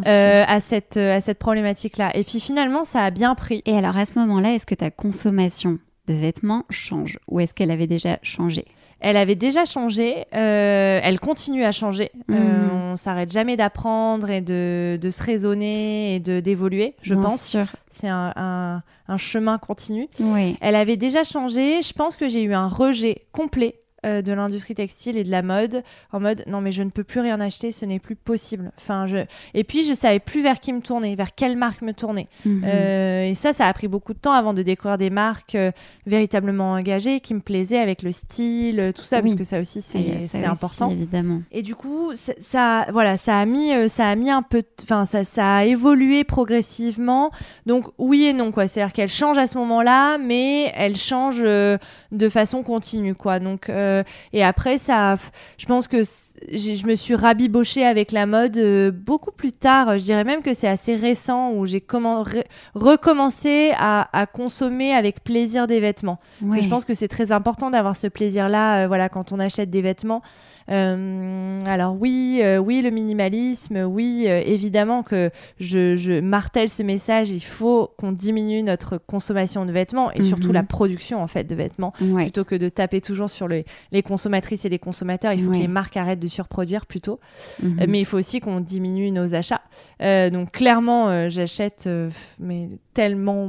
[0.04, 2.10] à cette, à cette problématique-là.
[2.16, 3.62] Et puis finalement, ça a bien pris.
[3.64, 7.70] Et alors à ce moment-là, est-ce que ta consommation de vêtements change Ou est-ce qu'elle
[7.70, 8.64] avait déjà changé?
[9.00, 12.10] Elle avait déjà changé, euh, elle continue à changer.
[12.30, 12.92] Euh, Mhm.
[12.92, 17.46] on s'arrête jamais d'apprendre et de, de se raisonner et de d'évoluer, je Bien pense.
[17.46, 17.66] sûr.
[17.90, 20.08] C'est un, un- un chemin continu.
[20.18, 20.56] Oui.
[20.60, 21.80] Elle avait déjà changé.
[21.82, 25.42] Je pense que j'ai eu un rejet complet euh, de l'industrie textile et de la
[25.42, 25.82] mode
[26.12, 28.70] en mode non mais je ne peux plus rien acheter, ce n'est plus possible.
[28.78, 29.18] Enfin je
[29.54, 32.28] et puis je savais plus vers qui me tourner, vers quelle marque me tourner.
[32.44, 32.62] Mhm.
[32.64, 35.72] Euh, et ça, ça a pris beaucoup de temps avant de découvrir des marques euh,
[36.06, 39.22] véritablement engagées qui me plaisaient avec le style, tout ça, Oui.
[39.22, 40.90] parce que ça aussi c'est c'est aussi, important.
[40.90, 41.42] Évidemment.
[41.52, 45.04] Et du coup, ça, ça- voilà, ça a mis, ça a mis un peu, enfin,
[45.04, 47.30] ça, ça a évolué progressivement.
[47.66, 48.66] Donc oui et non, quoi.
[48.68, 53.38] C'est-à-dire qu'elle change à ce moment-là, mais elle change de façon continue, quoi.
[53.40, 53.87] Donc euh,
[54.32, 55.14] et après, ça,
[55.58, 59.98] je pense que je me suis rabibochée avec la mode euh, beaucoup plus tard.
[59.98, 61.82] Je dirais même que c'est assez récent où j'ai
[62.74, 66.18] recommencé à, à consommer avec plaisir des vêtements.
[66.40, 69.38] Parce que je pense que c'est très important d'avoir ce plaisir-là, euh, voilà, quand on
[69.40, 70.22] achète des vêtements.
[70.70, 76.82] Euh, alors oui, euh, oui, le minimalisme, oui, euh, évidemment que je, je martèle ce
[76.82, 77.30] message.
[77.30, 80.54] Il faut qu'on diminue notre consommation de vêtements et surtout Mhm.
[80.54, 82.24] la production en fait de vêtements, Ouais.
[82.24, 85.32] plutôt que de taper toujours sur les, les consommatrices et les consommateurs.
[85.32, 85.56] Il faut Ouais.
[85.58, 87.20] que les marques arrêtent de surproduire plutôt.
[87.62, 87.78] Mhm.
[87.80, 89.62] Euh, mais il faut aussi qu'on diminue nos achats.
[90.02, 91.88] Euh, donc clairement, euh, j'achète
[92.38, 93.48] mais tellement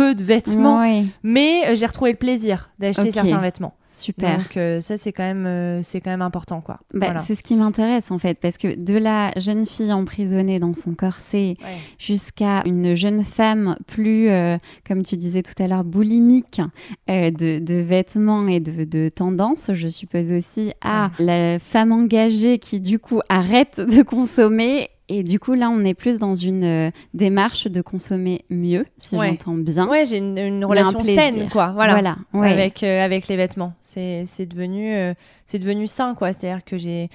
[0.00, 1.04] peu de vêtements, Ouais.
[1.22, 3.74] mais euh, j'ai retrouvé le plaisir d'acheter certains vêtements.
[3.92, 4.38] Super.
[4.38, 6.78] Donc euh, ça c'est quand même euh, c'est quand même important quoi.
[6.94, 7.20] Bah, Voilà.
[7.26, 10.94] C'est ce qui m'intéresse en fait, parce que de la jeune fille emprisonnée dans son
[10.94, 11.76] corset Ouais.
[11.98, 16.62] jusqu'à une jeune femme plus, euh, comme tu disais tout à l'heure, boulimique
[17.08, 22.80] de, de vêtements et de, de tendances, je suppose aussi, à la femme engagée qui
[22.80, 24.88] du coup arrête de consommer.
[25.12, 29.16] Et du coup, là, on est plus dans une euh, démarche de consommer mieux, si
[29.16, 29.30] Ouais.
[29.30, 29.88] j'entends bien.
[29.88, 31.72] Ouais, j'ai une, une Mais un relation saine quoi.
[31.74, 31.92] Voilà.
[31.94, 32.52] Voilà, ouais.
[32.52, 35.12] Avec euh, avec les vêtements, c'est devenu euh,
[35.46, 36.32] c'est devenu sain quoi.
[36.32, 37.08] C'est-à-dire que j'ai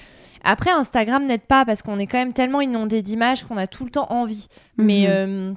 [0.44, 3.86] après Instagram n'aide pas parce qu'on est quand même tellement inondé d'images qu'on a tout
[3.86, 4.48] le temps envie.
[4.78, 5.10] Mais Mhm.
[5.10, 5.54] euh,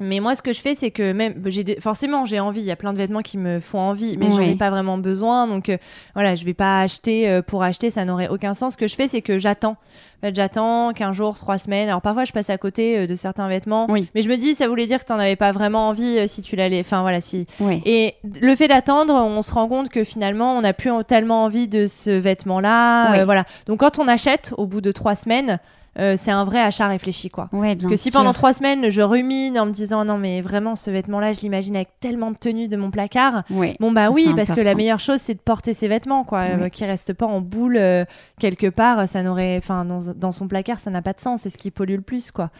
[0.00, 2.60] mais moi, ce que je fais, c'est que même j'ai des- forcément j'ai envie.
[2.60, 4.50] Il y a plein de vêtements qui me font envie, mais j'en Ouais.
[4.50, 5.46] ai pas vraiment besoin.
[5.46, 5.76] Donc euh,
[6.14, 8.72] voilà, je vais pas acheter euh, pour acheter, ça n'aurait aucun sens.
[8.72, 9.76] Ce que je fais, c'est que j'attends.
[10.22, 11.88] En fait, j'attends 15 jours, 3 semaines.
[11.88, 13.86] Alors parfois, je passe à côté euh, de certains vêtements.
[13.88, 14.08] Oui.
[14.16, 16.56] Mais je me dis, ça voulait dire que t'en avais pas vraiment envie si tu
[16.56, 16.80] l'allais.
[16.80, 17.46] Enfin voilà, si.
[17.60, 17.80] Ouais.
[17.84, 21.68] Et le fait d'attendre, on se rend compte que finalement, on n'a plus tellement envie
[21.68, 23.12] de ce vêtement-là.
[23.12, 23.24] Oui.
[23.24, 23.44] voilà.
[23.66, 25.58] Donc quand on achète, au bout de 3 semaines,
[25.98, 27.48] euh, c'est un vrai achat réfléchi, quoi.
[27.52, 28.18] Ouais, Parce que si sûr.
[28.20, 31.76] pendant trois semaines je rumine en me disant non mais vraiment ce vêtement-là je l'imagine
[31.76, 33.76] avec tellement de tenues de mon placard, Ouais.
[33.80, 36.62] bon bah oui parce que la meilleure chose c'est de porter ses vêtements quoi, Oui.
[36.64, 38.04] euh, qui restent pas en boule euh,
[38.40, 41.50] quelque part, ça n'aurait, enfin dans, dans son placard ça n'a pas de sens, c'est
[41.50, 42.50] ce qui pollue le plus quoi.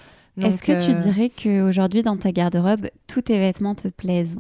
[0.41, 4.37] Est-ce que tu euh, dirais qu'aujourd'hui, dans ta garde-robe, tous tes vêtements te plaisent?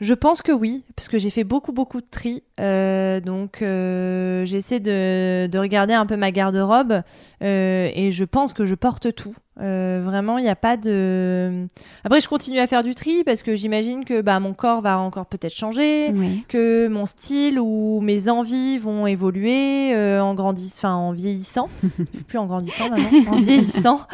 [0.00, 4.44] Je pense que oui, parce que j'ai fait beaucoup beaucoup de tri, Euh, donc euh,
[4.46, 7.02] j'essaie de, de regarder un peu ma garde-robe
[7.42, 9.34] euh, et je pense que je porte tout.
[9.62, 11.66] Euh, vraiment, il n'y a pas de.
[12.04, 14.98] Après, je continue à faire du tri parce que j'imagine que bah, mon corps va
[14.98, 16.12] encore peut-être changer,
[16.48, 21.68] que mon style ou mes envies vont évoluer euh, en grandissant, enfin en vieillissant,
[22.28, 24.00] plus en grandissant maintenant, en vieillissant.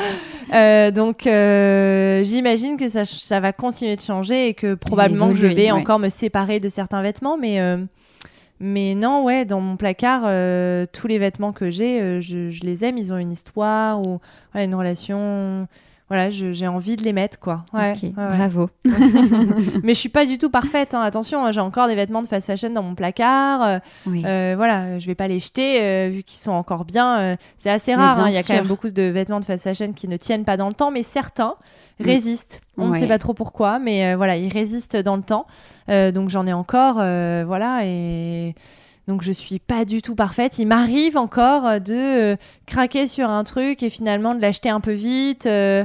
[0.52, 5.34] Euh, donc euh, j'imagine que ça, ça va continuer de changer et que probablement que
[5.34, 5.80] je évoluer, vais ouais.
[5.80, 7.78] encore me séparer de certains vêtements, mais euh,
[8.62, 12.84] mais non, ouais, dans mon placard, euh, tous les vêtements que j'ai, euh, je, les
[12.84, 14.20] aime, ils ont une histoire ou
[14.54, 15.66] une relation.
[16.14, 17.64] Voilà, j'ai envie de les mettre, quoi.
[17.72, 18.36] Ouais, Ok, ouais, ouais.
[18.36, 18.68] bravo.
[19.82, 21.00] Mais je suis pas du tout parfaite, hein.
[21.00, 23.62] attention, j'ai encore des vêtements de fast fashion dans mon placard.
[23.62, 24.22] euh, Oui.
[24.26, 27.18] euh, voilà, je vais pas les jeter euh, vu qu'ils sont encore bien.
[27.18, 28.18] euh, c'est assez rare.
[28.20, 28.28] hein.
[28.28, 30.58] Il y a quand même beaucoup de vêtements de fast fashion qui ne tiennent pas
[30.58, 31.54] dans le temps, mais certains
[32.00, 32.04] Mm.
[32.04, 32.60] résistent.
[32.76, 35.46] On ne sait pas trop pourquoi, mais voilà, ils résistent dans le temps.
[35.88, 36.94] Donc j'en ai encore,
[37.46, 38.54] voilà, et
[39.08, 40.58] donc je suis pas du tout parfaite.
[40.58, 42.36] Il m'arrive encore euh, de euh,
[42.66, 45.46] craquer sur un truc et finalement de l'acheter un peu vite.
[45.46, 45.84] euh,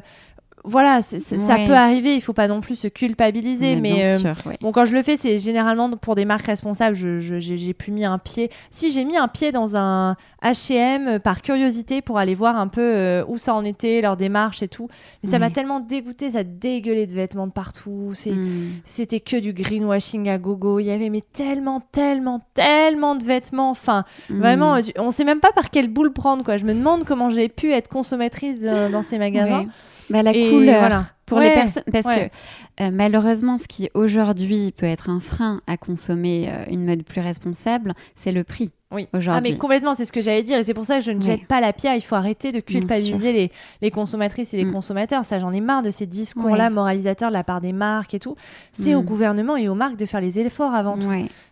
[0.67, 1.65] voilà, ça Ouais.
[1.65, 2.13] peut arriver.
[2.15, 4.57] Il faut pas non plus se culpabiliser, mais, bien euh, sûr, ouais.
[4.61, 6.95] Bon, quand je le fais, c'est généralement pour des marques responsables.
[6.95, 8.49] Je, j'ai, plus mis un pied.
[8.69, 12.81] Si j'ai mis un pied dans un H&M par curiosité pour aller voir un peu
[12.81, 14.87] euh, où ça en était, leur démarche et tout.
[15.23, 18.11] Mais ça m'a tellement dégoûté, ça dégueulait de vêtements de partout.
[18.13, 18.81] C'est, Mm.
[18.85, 20.79] C'était que du greenwashing à gogo.
[20.79, 23.69] Il y avait mais tellement, tellement, tellement de vêtements.
[23.71, 24.39] Enfin, Mm.
[24.39, 26.43] vraiment, on sait même pas par quelle boule prendre.
[26.43, 26.57] Quoi.
[26.57, 29.65] Je me demande comment j'ai pu être consommatrice de- dans ces magasins.
[30.09, 31.05] Bah, la Et voilà.
[31.25, 32.31] Pour Ouais, les personnes, parce ouais.
[32.79, 37.03] que euh, malheureusement, ce qui aujourd'hui peut être un frein à consommer euh, une mode
[37.03, 38.71] plus responsable, c'est le prix.
[38.91, 39.09] Oui.
[39.11, 39.51] Ah, aujourd'hui.
[39.51, 40.57] mais complètement, c'est ce que j'allais dire.
[40.57, 41.95] Et c'est pour ça que je ne jette pas la pierre.
[41.95, 44.71] Il faut arrêter de culpabiliser les, les consommatrices et les Mm.
[44.71, 45.25] consommateurs.
[45.25, 48.37] Ça, j'en ai marre de ces discours-là moralisateurs de la part des marques et tout.
[48.71, 49.05] C'est au Mm.
[49.05, 51.09] gouvernement et aux marques de faire les efforts avant tout.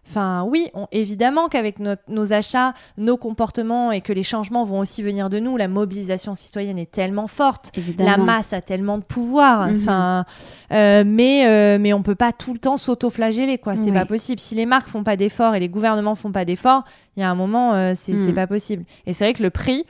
[0.08, 5.02] Enfin, oui, on- évidemment qu'avec nos achats, nos comportements et que les changements vont aussi
[5.02, 7.72] venir de nous, la mobilisation citoyenne est tellement forte.
[7.76, 8.10] Évidemment.
[8.12, 9.68] La masse a tellement de pouvoir.
[9.68, 9.76] Mhm.
[9.78, 10.26] Enfin,
[10.72, 13.76] euh, mais euh, mais on peut pas tout le temps s'auto-flageller quoi.
[13.76, 13.94] C'est Oui.
[13.94, 14.40] pas possible.
[14.40, 16.84] Si les marques font pas d'efforts et les gouvernements font pas d'efforts,
[17.18, 18.86] il y a un moment euh, c'est c'est pas possible.
[19.08, 19.86] Et c'est vrai que le prix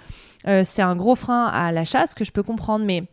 [0.48, 3.04] euh, c'est un gros frein à l'achat, ce que je peux comprendre, mais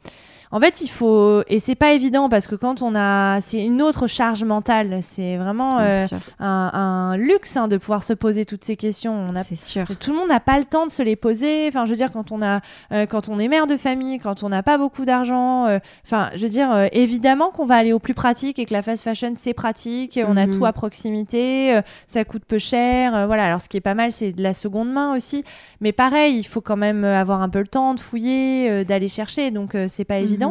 [0.53, 3.83] en fait, il faut et c'est pas évident parce que quand on a, c'est une
[3.83, 4.99] autre charge mentale.
[5.03, 6.05] C'est vraiment euh,
[6.39, 9.13] un, un luxe hein, de pouvoir se poser toutes ces questions.
[9.15, 9.87] On a C'est sûr.
[9.99, 11.67] tout le monde n'a pas le temps de se les poser.
[11.69, 12.61] Enfin, je veux dire, quand on a,
[12.93, 15.67] euh, quand on est mère de famille, quand on n'a pas beaucoup d'argent.
[15.67, 18.73] euh, Enfin, je veux dire, euh, évidemment qu'on va aller au plus pratique et que
[18.75, 20.21] la fast fashion c'est pratique.
[20.27, 20.59] On a Mhm.
[20.59, 23.15] tout à proximité, euh, ça coûte peu cher.
[23.15, 23.45] euh, voilà.
[23.45, 25.45] Alors, ce qui est pas mal, c'est de la seconde main aussi.
[25.81, 29.09] Mais pareil, il faut quand même avoir un peu le temps de fouiller, euh, d'aller
[29.09, 29.51] chercher.
[29.51, 30.41] Donc, euh, c'est pas évident.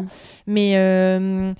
[0.47, 1.53] Mais euh,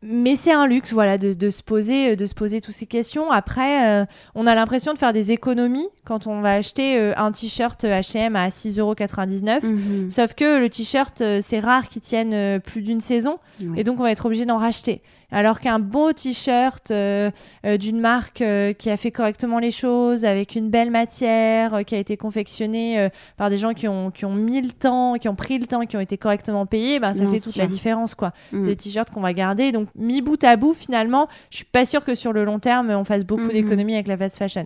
[0.00, 3.32] mais c'est un luxe, voilà, de, de se poser, de se poser toutes ces questions.
[3.32, 4.04] Après, euh,
[4.36, 8.36] on a l'impression de faire des économies quand on va acheter euh, un t-shirt H&M
[8.36, 9.64] à 6,99€.
[9.66, 10.10] Mhm.
[10.10, 13.80] Sauf que le t-shirt, c'est rare qu'il tienne plus d'une saison, Ouais.
[13.80, 15.02] et donc on va être obligé d'en racheter.
[15.30, 17.30] Alors qu'un beau t-shirt euh,
[17.66, 21.94] euh, d'une marque euh, qui a fait correctement les choses, avec une belle matière, qui
[21.94, 25.34] a été confectionné par des gens qui ont, qui ont mis le temps, qui ont
[25.34, 28.14] pris le temps, qui ont été correctement payés, ben, ça Bien fait toute la différence,
[28.14, 28.32] quoi.
[28.52, 28.62] Mhm.
[28.62, 29.70] C'est des t-shirts qu'on va garder.
[29.70, 32.88] Donc, mis bout à bout, finalement, je suis pas sûre que sur le long terme,
[32.90, 33.52] on fasse beaucoup Mhm.
[33.52, 34.64] d'économies avec la fast fashion.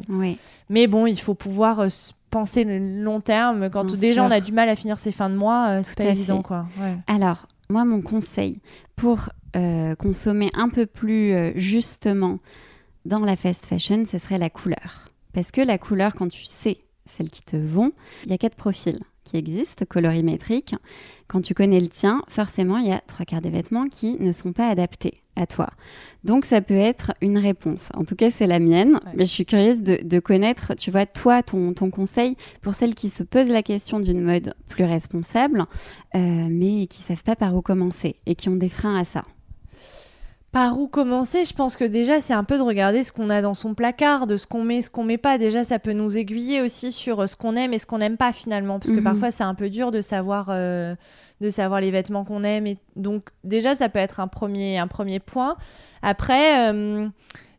[0.69, 1.85] Mais bon, il faut pouvoir
[2.31, 3.69] penser le long terme.
[3.69, 4.25] Quand Bien déjà sûr.
[4.25, 6.43] on a du mal à finir ses fins de mois, c'est pas évident, fait.
[6.45, 6.67] quoi.
[6.81, 6.97] Ouais.
[7.09, 8.61] Alors, moi, mon conseil
[8.97, 12.39] pour euh, consommer un peu plus euh, justement
[13.05, 15.09] dans la fast fashion, ce serait la couleur.
[15.33, 17.93] Parce que la couleur, quand tu sais celles qui te vont,
[18.25, 20.75] il y a quatre profils qui existent, colorimétriques.
[21.29, 24.33] Quand tu connais le tien, forcément, il y a trois quarts des vêtements qui ne
[24.33, 25.71] sont pas adaptés à toi.
[26.25, 27.89] Donc, ça peut être une réponse.
[27.95, 28.95] En tout cas, c'est la mienne.
[28.95, 29.13] Ouais.
[29.17, 32.95] Mais je suis curieuse de, de connaître, tu vois, toi, ton, ton conseil pour celles
[32.95, 35.65] qui se posent la question d'une mode plus responsable,
[36.15, 39.25] euh, mais qui savent pas par où commencer et qui ont des freins à ça.
[40.53, 43.41] Par où commencer Je pense que déjà, c'est un peu de regarder ce qu'on a
[43.41, 45.39] dans son placard, de ce qu'on met, ce qu'on met pas.
[45.39, 48.19] Déjà, ça peut nous aiguiller aussi sur euh, ce qu'on aime et ce qu'on n'aime
[48.19, 48.79] pas finalement.
[48.79, 49.05] Parce que Mhm.
[49.05, 50.95] parfois, c'est un peu dur de savoir, euh,
[51.41, 52.67] de savoir les vêtements qu'on aime.
[52.67, 55.57] Et donc, déjà, ça peut être un premier, un premier point.
[56.03, 57.09] Après, euh,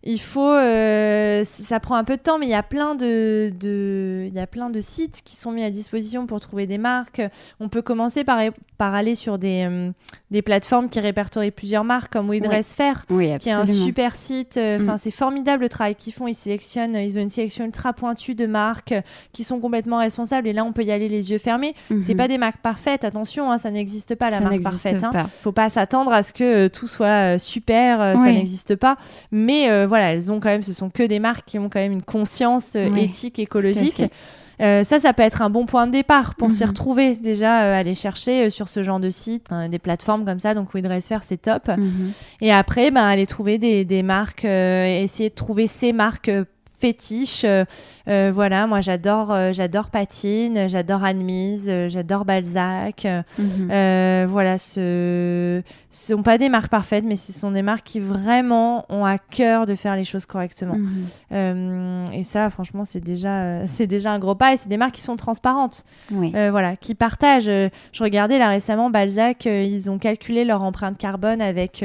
[0.03, 0.51] il faut.
[0.51, 4.33] euh, ça prend un peu de temps, mais il y a plein de, de, il
[4.33, 7.21] y a plein de sites qui sont mis à disposition pour trouver des marques.
[7.59, 8.39] On peut commencer par,
[8.77, 9.91] par aller sur des, euh,
[10.31, 12.47] des plateformes qui répertorient plusieurs marques, comme We Ouais.
[12.47, 14.57] Dress Fair Oui, qui est un super site.
[14.57, 14.97] euh, Enfin, Mm.
[14.97, 16.27] c'est formidable le travail qu'ils font.
[16.27, 18.93] Ils sélectionnent, ils ont une sélection ultra pointue de marques
[19.31, 20.47] qui sont complètement responsables.
[20.47, 21.75] Et là, on peut y aller les yeux fermés.
[22.01, 22.17] C'est Mhm.
[22.17, 23.03] pas des marques parfaites.
[23.03, 25.03] Attention, hein, ça n'existe pas la Ça marque parfaite.
[25.03, 25.11] hein.
[25.11, 25.27] pas.
[25.43, 27.99] Faut pas s'attendre à ce que tout soit super.
[28.17, 28.33] Ça Oui.
[28.33, 28.97] n'existe pas.
[29.31, 30.63] Mais voilà, elles ont quand même.
[30.63, 34.01] Ce sont que des marques qui ont quand même une conscience euh, éthique, écologique.
[34.61, 36.69] Euh, ça, ça peut être un bon point de départ pour s'y Mhm.
[36.69, 37.15] retrouver.
[37.15, 40.53] Déjà, euh, aller chercher euh, sur ce genre de site, euh, des plateformes comme ça.
[40.53, 41.67] Donc, We Dress Fair, c'est top.
[41.69, 42.11] Mhm.
[42.41, 46.29] Et après, ben, aller trouver des, des marques, essayer de trouver ces marques
[46.83, 47.45] fétiches.
[47.45, 47.63] Euh,
[48.09, 53.07] euh, voilà, moi j'adore euh, j'adore Patine, j'adore Anne-Mise, euh, j'adore Balzac.
[53.39, 54.27] Mhm.
[54.27, 58.85] voilà, ce ce sont pas des marques parfaites, mais ce sont des marques qui vraiment
[58.89, 60.75] ont à cœur de faire les choses correctement.
[61.31, 62.07] Mhm.
[62.13, 64.53] Et ça, franchement, c'est déjà, c'est déjà un gros pas.
[64.53, 65.85] Et c'est des marques qui sont transparentes.
[66.11, 66.31] Oui.
[66.31, 67.45] Voilà, qui partagent.
[67.45, 71.83] Je regardais là récemment Balzac, ils ont calculé leur empreinte carbone avec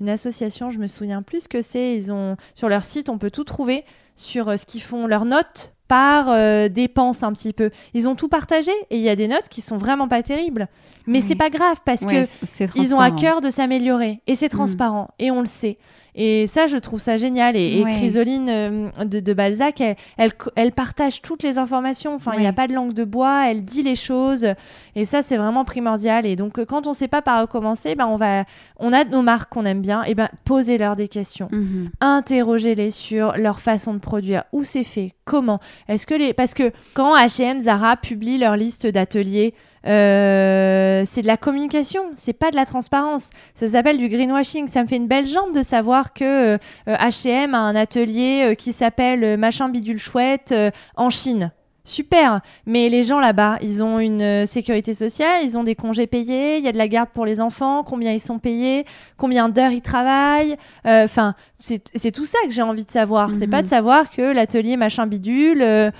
[0.00, 1.96] une association, je me souviens plus ce que c'est.
[1.96, 3.84] Ils ont sur leur site, on peut tout trouver
[4.16, 7.70] sur euh, ce qu'ils font, leurs notes par euh, dépenses un petit peu.
[7.92, 10.68] Ils ont tout partagé et il y a des notes qui sont vraiment pas terribles.
[11.06, 11.24] Mais Oui.
[11.26, 12.26] c'est pas grave parce Ouais,
[12.58, 15.78] que ils ont à cœur de s'améliorer et c'est transparent et on le sait.
[16.16, 17.56] Et ça, je trouve ça génial.
[17.56, 17.90] Et, et Ouais.
[17.90, 22.14] Chrysoline euh, de, de Balzac, elle, elle, partage toutes les informations.
[22.14, 23.50] Enfin, il n'y a pas de langue de bois.
[23.50, 24.46] Elle dit les choses.
[24.94, 26.24] Et ça, c'est vraiment primordial.
[26.24, 28.44] Et donc, euh, quand on ne sait pas par où commencer, ben, on, va,
[28.78, 30.04] on a nos marques qu'on aime bien.
[30.04, 31.48] Et ben, posez-leur des questions.
[31.50, 31.90] Mhm.
[32.00, 34.44] Interrogez-les sur leur façon de produire.
[34.52, 35.14] Où c'est fait?
[35.24, 35.58] Comment?
[35.88, 36.32] Est-ce que les...
[36.32, 39.52] Parce que quand H&M, Zara publient leur liste d'ateliers,
[39.86, 43.30] euh, c'est de la communication, c'est pas de la transparence.
[43.54, 44.68] Ça s'appelle du greenwashing.
[44.68, 48.72] Ça me fait une belle jambe de savoir que H&M a un atelier euh, qui
[48.72, 50.54] s'appelle machin bidule chouette
[50.96, 51.52] en Chine.
[51.86, 56.06] Super, mais les gens là-bas, ils ont une euh, sécurité sociale, ils ont des congés
[56.06, 58.86] payés, il y a de la garde pour les enfants, combien ils sont payés,
[59.18, 60.56] combien d'heures ils travaillent.
[60.86, 63.30] Euh, enfin, c'est tout ça que j'ai envie de savoir.
[63.30, 63.70] C'est pas de mhm.
[63.70, 65.90] savoir que l'atelier machin bidule euh,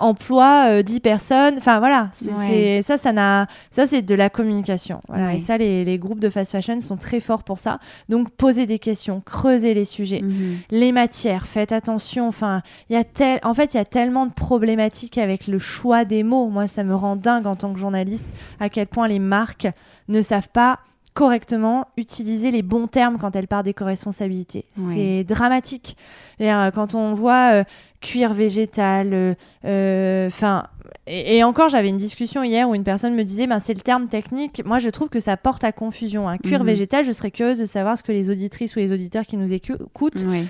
[0.00, 1.54] emploie 10 personnes.
[1.56, 5.00] Enfin voilà, c'est ça, ça n'a, ça c'est de la communication.
[5.08, 7.78] Voilà, et ça, les, les, groupes de fast fashion sont très forts pour ça.
[8.08, 10.58] Donc posez des questions, creusez les sujets, mhm.
[10.70, 12.26] les matières, faites attention.
[12.26, 15.58] Enfin, il y a tel, en fait, il y a tellement de problématiques avec le
[15.58, 16.48] choix des mots.
[16.48, 18.28] Moi, ça me rend dingue en tant que journaliste
[18.60, 19.66] à quel point les marques
[20.06, 20.78] ne savent pas
[21.14, 24.64] correctement utiliser les bons termes quand elles parlent d'éco-responsabilité.
[24.74, 25.96] C'est dramatique.
[26.40, 27.64] Euh, quand on voit euh,
[28.00, 30.30] cuir végétal, euh,
[31.06, 34.08] et, encore, j'avais une discussion hier où une personne me disait, ben, c'est le terme
[34.08, 34.62] technique.
[34.64, 36.30] Moi, je trouve que ça porte à confusion.
[36.30, 36.66] Un cuir mhm.
[36.66, 39.52] végétal, je serais curieuse de savoir ce que les auditrices ou les auditeurs qui nous
[39.52, 40.44] écoutent euh,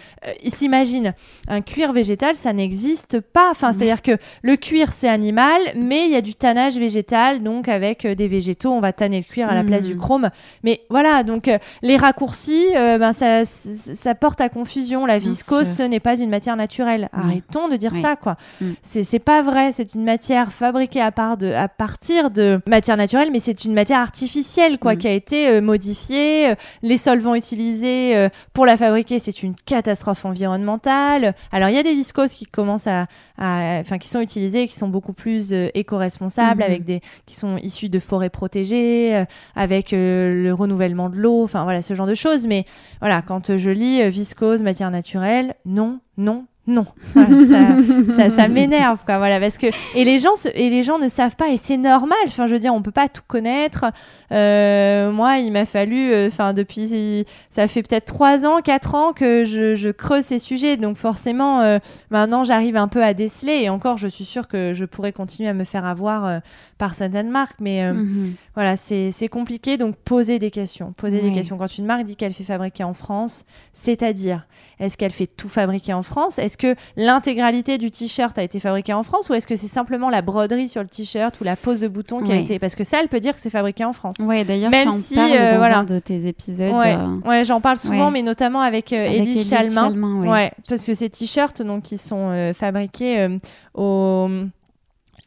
[0.47, 1.13] s'imaginent.
[1.49, 3.51] Un cuir végétal, ça n'existe pas.
[3.51, 7.67] Enfin, c'est-à-dire que le cuir, c'est animal, mais il y a du tannage végétal, donc
[7.67, 10.01] avec euh, des végétaux, on va tanner le cuir à la place du mhm.
[10.01, 10.31] chrome.
[10.63, 15.05] Mais voilà, donc euh, les raccourcis, ben, ça, ça, porte à confusion.
[15.05, 17.09] La viscose, ce n'est pas une matière naturelle.
[17.13, 18.37] Arrêtons de dire ça, quoi.
[18.61, 18.73] Mm.
[18.83, 23.31] C'est pas vrai, c'est une matière fabriquée à, part de, à partir de matière naturelle,
[23.33, 24.99] mais c'est une matière artificielle quoi, mm.
[24.99, 26.51] qui a été euh, modifiée.
[26.51, 31.35] Euh, les solvants utilisés euh, pour la fabriquer, c'est une catastrophe environnementale.
[31.53, 33.07] Alors il y a des viscoses qui commencent à,
[33.39, 36.65] enfin qui sont utilisées, qui sont beaucoup plus éco-responsables, mm-hmm.
[36.67, 39.25] avec des qui sont issus de forêts protégées,
[39.57, 42.47] avec le renouvellement de l'eau, enfin voilà ce genre de choses.
[42.47, 42.65] Mais
[43.01, 49.39] voilà, quand je lis viscose, matière naturelle, non, non, non, ça, ça, m'énerve quoi, voilà,
[49.39, 52.17] parce que et les gens et les gens ne savent pas et c'est normal.
[52.27, 53.85] Enfin, je veux dire, on peut pas tout connaître.
[54.33, 59.13] Euh, moi, il m'a fallu, euh, enfin, depuis, ça fait peut-être trois ans, quatre ans
[59.13, 61.79] que je, je, creuse ces sujets, donc forcément, euh,
[62.11, 63.61] maintenant, j'arrive un peu à déceler.
[63.65, 66.41] Et encore, je suis sûre que je pourrais continuer à me faire avoir
[66.79, 68.37] par certaines marques, mais mhm.
[68.55, 69.77] voilà, c'est compliqué.
[69.77, 71.59] Donc, poser des questions, poser des questions.
[71.59, 73.45] Quand une marque dit qu'elle fait fabriquer en France,
[73.75, 74.47] c'est-à-dire,
[74.85, 76.39] est-ce qu'elle fait tout fabriquer en France?
[76.39, 79.29] Est-ce que l'intégralité du t-shirt a été fabriquée en France?
[79.29, 82.23] Ou est-ce que c'est simplement la broderie sur le t-shirt ou la pose de bouton
[82.23, 84.17] qui a été Parce que ça, elle peut dire que c'est fabriqué en France.
[84.21, 85.79] Ouais, d'ailleurs, même si euh, dans voilà.
[85.79, 86.73] un de tes épisodes.
[86.73, 90.23] Ouais, euh, ouais j'en parle souvent, mais notamment avec, euh, Élise Chalmin.
[90.31, 90.53] ouais.
[90.69, 93.29] parce que ces t-shirts, donc, qui sont fabriqués
[93.75, 94.29] au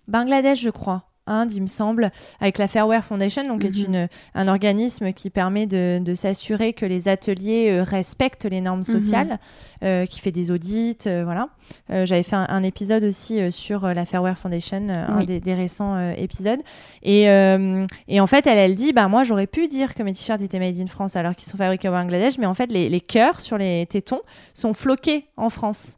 [0.08, 1.04] Bangladesh, je crois.
[1.28, 3.96] Inde, il me semble, avec la Fairwear Foundation, donc qui est mhm.
[3.96, 8.80] une, un organisme qui permet de, de s'assurer que les ateliers euh, respectent les normes
[8.80, 9.00] mhm.
[9.00, 9.40] sociales,
[9.84, 11.50] euh, qui fait des audits, euh, voilà.
[11.90, 16.62] J'avais fait un, épisode aussi sur la Fairwear Foundation, un des, récents épisodes.
[17.04, 20.42] Et, et, en fait, elle, elle dit, bah moi j'aurais pu dire que mes t-shirts
[20.42, 23.02] étaient made in France alors qu'ils sont fabriqués au Bangladesh, mais en fait les, les
[23.02, 24.22] cœurs sur les tétons
[24.54, 25.98] sont floqués en France.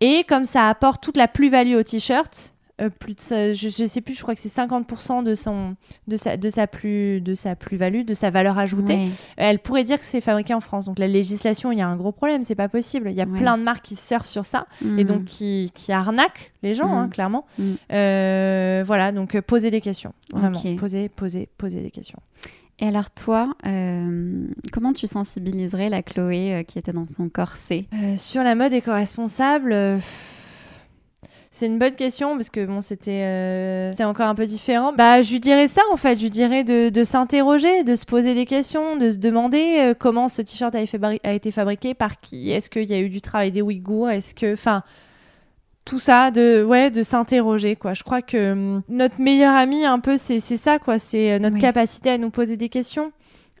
[0.00, 4.00] Et comme ça apporte toute la plus-value au t-shirt, euh, plus de je, je, sais
[4.00, 5.76] plus, je crois que c'est 50% de son
[6.08, 9.08] de sa de sa plus de sa plus-value, de sa valeur ajoutée.
[9.36, 10.86] Elle pourrait dire que c'est fabriqué en France.
[10.86, 13.08] Donc la législation, il y a un gros problème, c'est pas possible.
[13.10, 14.66] Il y a plein de marques qui surfent sur ça
[14.98, 17.10] et donc qui, qui arnaquent les gens, hein, mhm.
[17.10, 17.46] clairement.
[17.58, 17.76] Mhm.
[17.92, 22.18] Euh, voilà, donc euh, poser des questions, vraiment, poser, poser, poser des questions.
[22.78, 23.52] Et alors toi,
[24.72, 27.84] comment tu sensibiliserais la Chloé qui était dans son corset?
[28.16, 30.00] Sur la mode éco-responsable
[31.52, 34.92] c'est une bonne question parce que bon, c'était euh, encore un peu différent.
[34.92, 36.16] Bah, je lui dirais ça en fait.
[36.16, 39.94] Je lui dirais de, de s'interroger, de se poser des questions, de se demander euh,
[39.98, 43.20] comment ce t-shirt a, a, été fabriqué, par qui, est-ce qu'il y a eu du
[43.20, 44.84] travail des Ouïghours, est-ce que, enfin,
[45.84, 47.94] tout ça, de ouais, de s'interroger quoi.
[47.94, 51.00] Je crois que hum, notre meilleur ami un peu, c'est ça quoi.
[51.00, 53.10] C'est euh, notre capacité à nous poser des questions,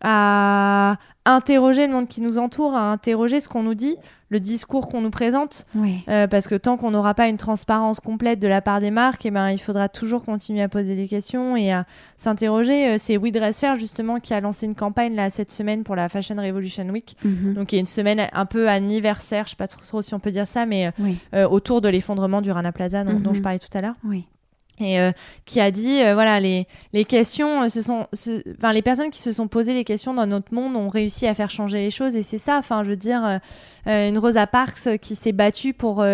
[0.00, 3.96] à interroger le monde qui nous entoure, à interroger ce qu'on nous dit
[4.30, 5.66] le discours qu'on nous présente.
[6.08, 9.26] Euh, parce que tant qu'on n'aura pas une transparence complète de la part des marques,
[9.26, 11.84] eh ben, il faudra toujours continuer à poser des questions et à
[12.16, 12.90] s'interroger.
[12.90, 15.96] Euh, c'est We Dress Fair, justement, qui a lancé une campagne là, cette semaine pour
[15.96, 17.16] la Fashion Revolution Week.
[17.24, 17.54] Mhm.
[17.54, 20.14] Donc, il y a une semaine un peu anniversaire, je ne sais pas trop si
[20.14, 20.90] on peut dire ça, mais
[21.34, 23.42] euh, autour de l'effondrement du Rana Plaza dont, dont je mhm.
[23.42, 23.96] parlais tout à l'heure.
[24.04, 24.24] Oui
[24.80, 25.12] et euh,
[25.44, 28.06] qui a dit euh, voilà les, les questions ce sont
[28.58, 31.34] enfin les personnes qui se sont posées les questions dans notre monde ont réussi à
[31.34, 33.38] faire changer les choses et c'est ça enfin je veux dire euh,
[33.86, 36.04] une Rosa Parks qui s'est battue pour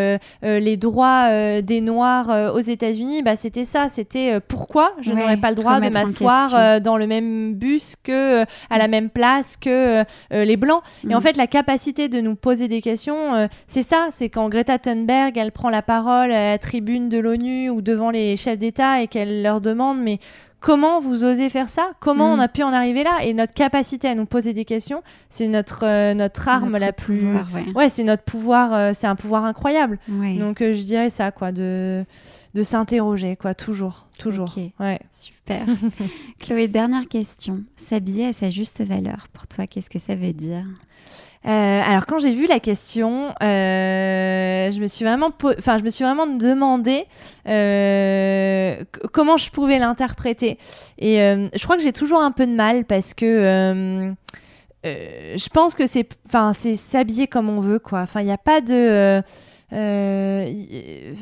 [0.42, 3.22] les droits des noirs aux États-Unis.
[3.22, 3.88] Bah c'était ça.
[3.88, 8.78] C'était pourquoi je n'aurais pas le droit de m'asseoir dans le même bus que à
[8.78, 10.82] la même place que les blancs.
[11.08, 11.22] Et en mm.
[11.22, 14.08] fait la capacité de nous poser des questions c'est ça.
[14.10, 18.10] C'est quand Greta Thunberg elle prend la parole à la tribune de l'ONU ou devant
[18.10, 20.18] les chefs d'État et qu'elle leur demande mais
[20.60, 21.92] comment vous osez faire ça?
[22.00, 22.40] Comment on mm.
[22.40, 23.18] a pu en arriver là?
[23.22, 27.34] Et notre capacité à nous poser des questions, c'est notre euh, notre arme la plus
[27.74, 29.98] ouais, c'est notre pouvoir, euh, c'est un pouvoir incroyable.
[30.08, 32.04] Donc euh, je dirais ça quoi de
[32.54, 34.56] de s'interroger, quoi, toujours, toujours.
[34.56, 34.98] Ok.
[35.12, 35.66] Super.
[36.40, 37.62] Chloé, dernière question.
[37.76, 40.64] S'habiller à sa juste valeur, pour toi, qu'est-ce que ça veut dire?
[41.46, 45.90] Euh, alors quand j'ai vu la question, euh, je me suis vraiment, enfin je me
[45.90, 47.04] suis vraiment demandé
[47.48, 48.82] euh,
[49.12, 50.58] comment je pouvais l'interpréter.
[50.98, 54.14] Et je crois que j'ai toujours un peu de mal parce que
[54.84, 58.00] je pense que c'est, enfin c'est s'habiller comme on veut quoi.
[58.00, 59.22] Enfin il n'y a pas de
[59.72, 60.48] euh,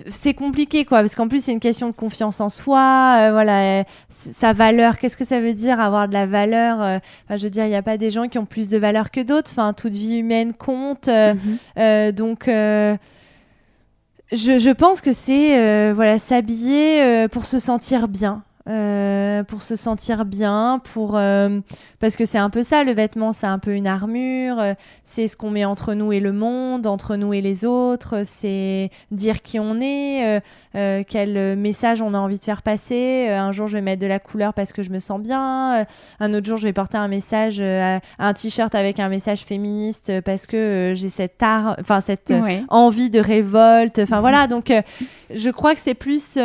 [0.09, 3.81] c'est compliqué quoi parce qu'en plus c'est une question de confiance en soi euh, voilà
[3.81, 7.65] euh, sa valeur qu'est-ce que ça veut dire avoir de la valeur je veux dire
[7.65, 9.95] il n'y a pas des gens qui ont plus de valeur que d'autres enfin toute
[9.95, 12.13] vie humaine compte mhm.
[12.13, 12.99] donc je,
[14.31, 20.81] je, pense que c'est voilà s'habiller pour se sentir bien euh, pour se sentir bien,
[20.95, 21.61] pour euh,
[22.01, 24.73] parce que c'est un peu ça le vêtement, c'est un peu une armure, euh,
[25.05, 28.89] c'est ce qu'on met entre nous et le monde, entre nous et les autres, c'est
[29.11, 30.41] dire qui on est,
[30.73, 33.29] quel message on a envie de faire passer.
[33.29, 35.87] un jour je vais mettre de la couleur parce que je me sens bien,
[36.19, 40.47] un autre jour je vais porter un message, un t-shirt avec un message féministe parce
[40.47, 42.33] que j'ai cette art, enfin cette
[42.71, 44.73] envie de révolte, enfin voilà donc
[45.35, 46.39] je crois que c'est plus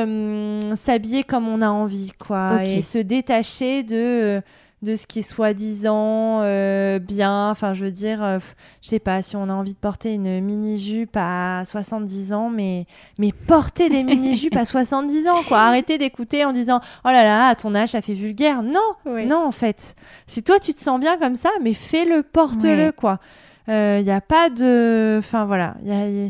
[0.76, 4.42] s'habiller comme on a envie quoi, et se détacher de
[4.82, 7.50] de ce qui est soi-disant euh, bien.
[7.50, 8.40] Enfin, je veux dire, euh,
[8.82, 12.86] je sais pas si on a envie de porter une mini-jupe à 70 ans, mais,
[13.20, 15.60] mais porter des mini-jupes à 70 ans, quoi.
[15.60, 18.64] Arrêtez d'écouter en disant Oh là là, à ton âge, ça fait vulgaire.
[18.64, 19.96] Non, non, en fait.
[20.28, 23.20] Si toi, tu te sens bien comme ça, mais fais-le, porte-le, quoi.
[23.68, 25.18] Il euh, n'y a pas de.
[25.20, 25.76] Enfin, voilà.
[25.84, 26.30] Il y a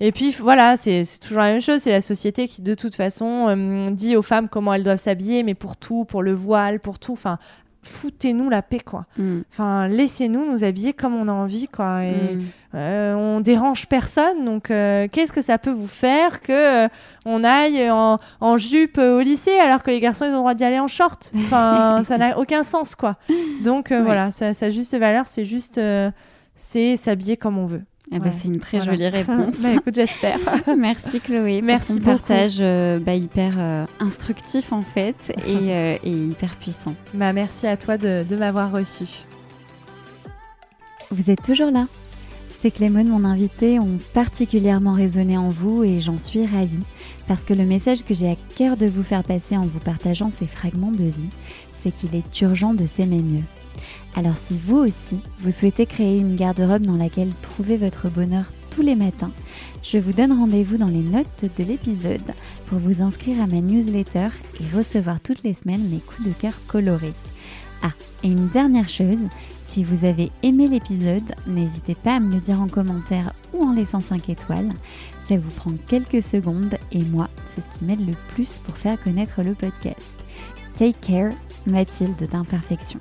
[0.00, 1.80] et puis voilà, c'est toujours la même chose.
[1.80, 5.42] C'est la société qui, de toute façon, euh, dit aux femmes comment elles doivent s'habiller,
[5.42, 7.12] mais pour tout, pour le voile, pour tout.
[7.12, 7.38] Enfin,
[7.82, 9.06] foutez-nous la paix, quoi.
[9.16, 9.40] Mm.
[9.52, 12.02] Enfin, laissez-nous nous habiller comme on a envie, quoi.
[12.02, 12.44] Et mm.
[12.74, 14.44] euh, on dérange personne.
[14.44, 16.88] Donc, euh, qu'est-ce que ça peut vous faire que
[17.24, 18.18] on aille en,
[18.58, 21.30] jupe au lycée alors que les garçons ils ont le droit d'y aller en short?
[21.36, 23.16] Enfin, ça n'a aucun sens, quoi.
[23.62, 25.80] Donc voilà, sa, sa juste valeur, c'est juste,
[26.56, 27.84] c'est s'habiller comme on veut.
[28.12, 29.56] Eh ben, c'est une très jolie réponse.
[29.60, 30.38] bah, écoute, j'espère.
[30.78, 31.62] Merci Chloé.
[31.62, 36.94] Merci pour ton partage euh, bah, hyper euh, instructif en fait euh, et, hyper puissant.
[37.14, 39.04] Bah, merci à toi de, de m'avoir reçu.
[41.10, 41.86] Vous êtes toujours là.
[42.60, 46.80] Ces clés de mon invité, ont particulièrement résonné en vous et j'en suis ravie
[47.28, 50.32] parce que le message que j'ai à cœur de vous faire passer en vous partageant
[50.38, 51.28] ces fragments de vie,
[51.80, 53.42] c'est qu'il est urgent de s'aimer mieux.
[54.16, 58.82] Alors si vous aussi, vous souhaitez créer une garde-robe dans laquelle trouver votre bonheur tous
[58.82, 59.32] les matins,
[59.82, 62.32] je vous donne rendez-vous dans les notes de l'épisode
[62.66, 64.28] pour vous inscrire à ma newsletter
[64.60, 67.12] et recevoir toutes les semaines mes coups de cœur colorés.
[67.82, 67.92] Ah,
[68.22, 69.18] et une dernière chose,
[69.66, 73.72] si vous avez aimé l'épisode, n'hésitez pas à me le dire en commentaire ou en
[73.72, 74.72] laissant 5 étoiles.
[75.28, 79.02] Ça vous prend quelques secondes et moi, c'est ce qui m'aide le plus pour faire
[79.02, 80.18] connaître le podcast.
[80.78, 81.32] Take care,
[81.66, 82.98] Mathilde d'Imperfection.